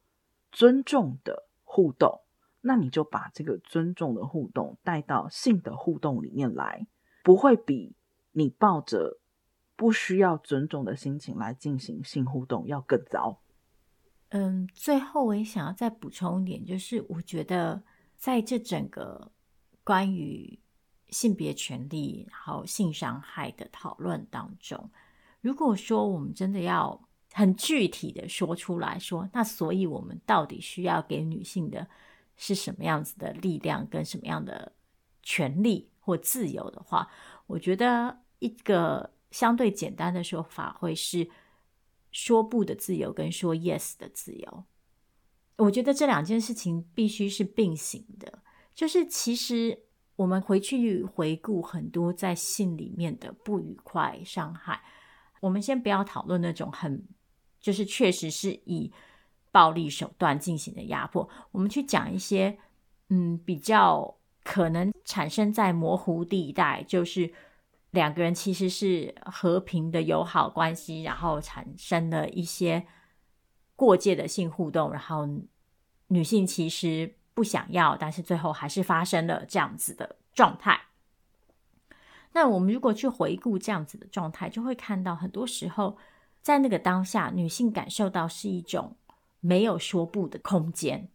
[0.52, 2.20] 尊重的互动，
[2.60, 6.86] 那你就把这个尊重的互动带到性的互动里面来，
[7.22, 7.94] 不会比
[8.32, 9.18] 你抱着
[9.76, 13.40] 不需要尊重的心情来进行性互动要更糟。
[14.30, 17.82] 嗯，最后我也想要再补充一点，就是我觉得
[18.18, 19.32] 在这整个
[19.82, 20.58] 关于
[21.08, 24.90] 性别权利还有性伤害的讨论当中，
[25.40, 31.88] 如果说我们真的要很具体的说出来说，那所以我们到底需要给女性的
[32.36, 34.72] 是什么样子的力量跟什么样的
[35.22, 37.10] 权利或自由的话，
[37.46, 41.30] 我觉得一个相对简单的说法会是。
[42.10, 44.64] 说不的自由跟说 yes 的自由，
[45.56, 48.42] 我觉得这两件事情必须是并行的。
[48.74, 49.78] 就是其实
[50.16, 54.80] 我们回去回顾很多在信里面的不愉快、伤害，
[55.40, 57.06] 我们先不要讨论那种很
[57.60, 58.92] 就是确实是以
[59.50, 62.58] 暴力手段进行的压迫，我们去讲一些
[63.08, 67.32] 嗯比较可能产生在模糊地带，就是。
[67.90, 72.86] 两个人其实是和平的友好关系，然后产生了一些
[73.74, 75.26] 过界的性互动，然后
[76.08, 80.78] 女性其实不想要，但是最后还是发生了这样子的状态。
[82.32, 85.96] 那我们如果去回顾这样子的状态，就会看到很多时候
[86.42, 88.96] 在那个当下，女性感受到是一种
[89.40, 91.08] 没有说不的空间，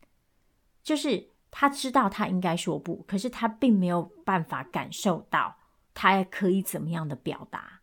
[0.81, 5.57] 就是她知道她应该说不，可是她并没有办法感受到。
[5.93, 7.81] 他也可以怎么样的表达？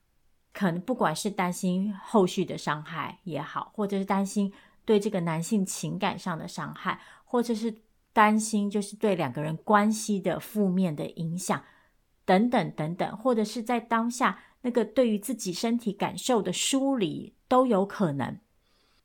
[0.52, 4.52] 可能不管是担心后续的伤害也好，或者是担心
[4.84, 7.72] 对这个男性情感上的伤害，或者是
[8.12, 11.62] 担心就是对两个人关系的负面的影响，
[12.24, 18.36] 等等等等，或者是在当下那个对于自己身体感受的疏离都有可能。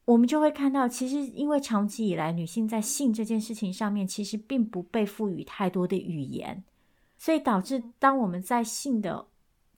[0.05, 6.63] 我们就会看到，其实因为长期以来女性在性这件事情上面，其实并不被赋予太多的语言。
[7.17, 9.27] 所以导致，当我们在性的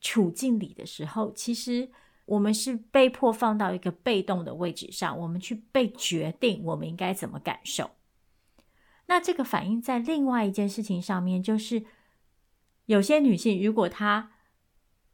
[0.01, 1.89] 处境里的时候，其实
[2.26, 7.91] 我们是被迫放到一个被动的位置上，我们去被决定我们应该怎么感受。
[9.05, 11.85] 那这个反映在另外一件事情上面，就是
[12.88, 14.31] 有些女性如果她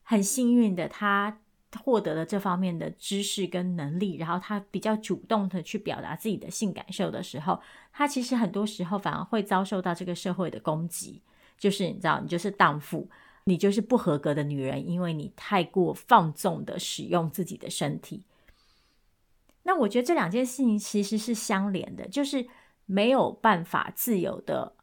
[0.01, 1.41] 很幸运的，她
[1.83, 11.21] 获得了这方面的知识跟能力，然后她比较主动的去表达自己的性感受的时候，她其实很多时候反而会遭受到这个社会的攻击。
[11.63, 13.09] 就是你知道，你就是荡妇，
[13.45, 18.25] 你就是不合格的女人，因为你太过放纵的使用自己的身体。
[19.61, 22.45] 那我觉得这两件事情其实是相连的，就是
[22.85, 24.75] 没有办法自由的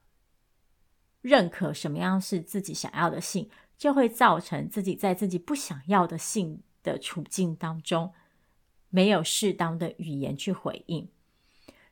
[1.20, 8.14] 认可什么样是自己想要的性，就会造成自己在自己不想要的性的处境当中，
[8.88, 11.06] 没有适当的语言去回应。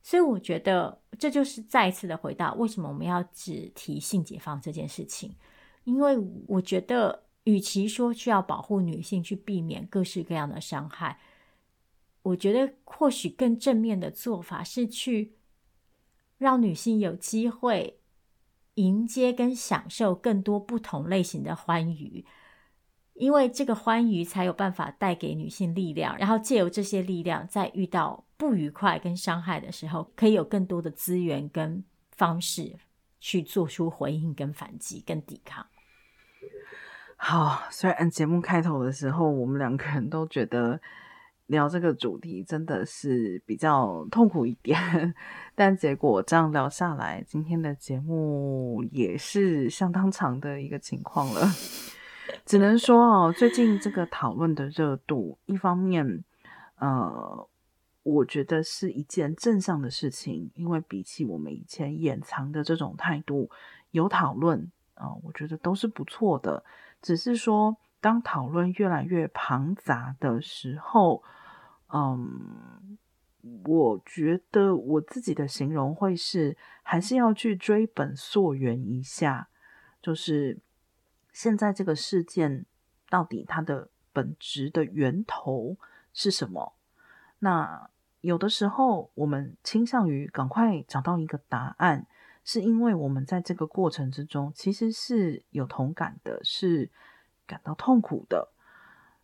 [0.08, 5.36] 所以我觉得这就是再一次的回答，为什么我们要只提性解放这件事情？
[5.84, 6.16] 因为
[6.46, 11.20] 我觉得，与其说需要保护女性去避免各式各样的伤害，
[12.22, 15.34] 我觉得或许更正面的做法是去
[16.38, 18.00] 让女性有机会
[18.76, 22.24] 迎接跟享受更多不同类型的欢愉。
[23.18, 32.76] 因为这个欢愉才有办法带给女性力量，然后借由这些力量，在遇到不愉快跟伤害的时候，可以有更多的资源跟方式
[33.18, 35.66] 去做出回应、跟反击、跟抵抗。
[37.16, 40.80] 好，虽然节目开头的时候，我们两个人都觉得
[41.46, 45.12] 聊这个主题真的是比较痛苦一点，
[45.56, 51.40] 但结果这样聊下来，今天的节目也是相当长的一个情况了。
[52.44, 56.24] 只能说哦，最近这个讨论的热度，一方面，
[56.76, 57.48] 呃，
[58.02, 63.50] 我觉得是一件正向的事情，因为比起我们以前掩藏的这种态度，
[63.90, 66.64] 有讨论啊，我觉得都是不错的。
[67.00, 71.22] 只是说，当讨论越来越庞杂的时候，
[71.92, 72.98] 嗯，
[73.64, 79.48] 我觉得我自己的形容会是，还是要去追本溯源一下，
[80.02, 80.58] 就是。
[81.38, 82.66] 现在这个事件
[83.08, 85.76] 到底它的本质的源头
[86.12, 86.74] 是什么？
[87.38, 87.88] 那
[88.22, 92.08] 有的时候我们倾向于赶快找到一个答案，
[92.42, 96.90] 是因为我们在这个过程之中其实是有同感的，是
[97.46, 98.50] 感到痛苦的，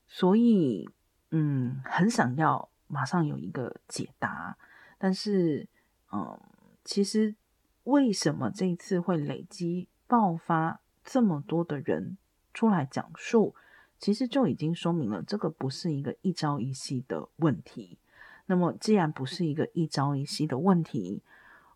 [0.07, 0.89] 所以
[1.33, 4.57] 嗯，很想要马上有一个解答。
[4.99, 5.67] 但是
[6.13, 6.41] 嗯，
[6.85, 7.35] 其实
[7.83, 10.81] 为什么这一次会累积爆发？
[11.05, 12.17] 这么多的人
[12.53, 13.55] 出来讲述，
[13.99, 17.99] 其实就已经说明了这个不是一个一朝一夕的问题。
[18.47, 21.23] 那么，既然不是一个一朝一夕的问题，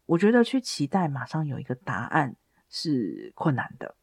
[0.06, 2.36] 我觉得去期待马上有一个答案
[2.68, 3.94] 是困难的。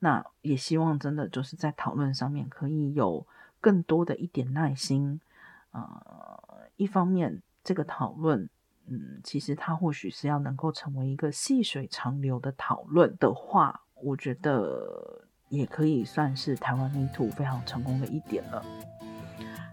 [0.00, 3.26] 那也希望真的就是在讨论上面可以有
[3.60, 5.20] 更多的一点耐心。
[5.72, 8.48] 呃，一方面这个讨论，
[8.86, 13.82] 嗯，其实它或许是要能够成为一个细水长流的讨论的话。
[14.02, 14.80] 我觉得
[15.48, 18.62] 也可以算是台湾迷途非常成功的一点了。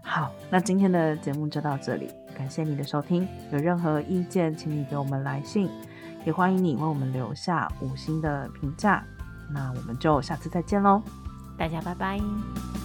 [0.02, 3.26] 好，那今天的节目就到这里，感谢你的收听。
[3.52, 5.68] 有任何意见，请你给我们来信，
[6.24, 9.04] 也欢迎你为我们留下五星的评价。
[9.50, 11.02] 那我们就下次再见喽，
[11.58, 12.75] 大家拜拜。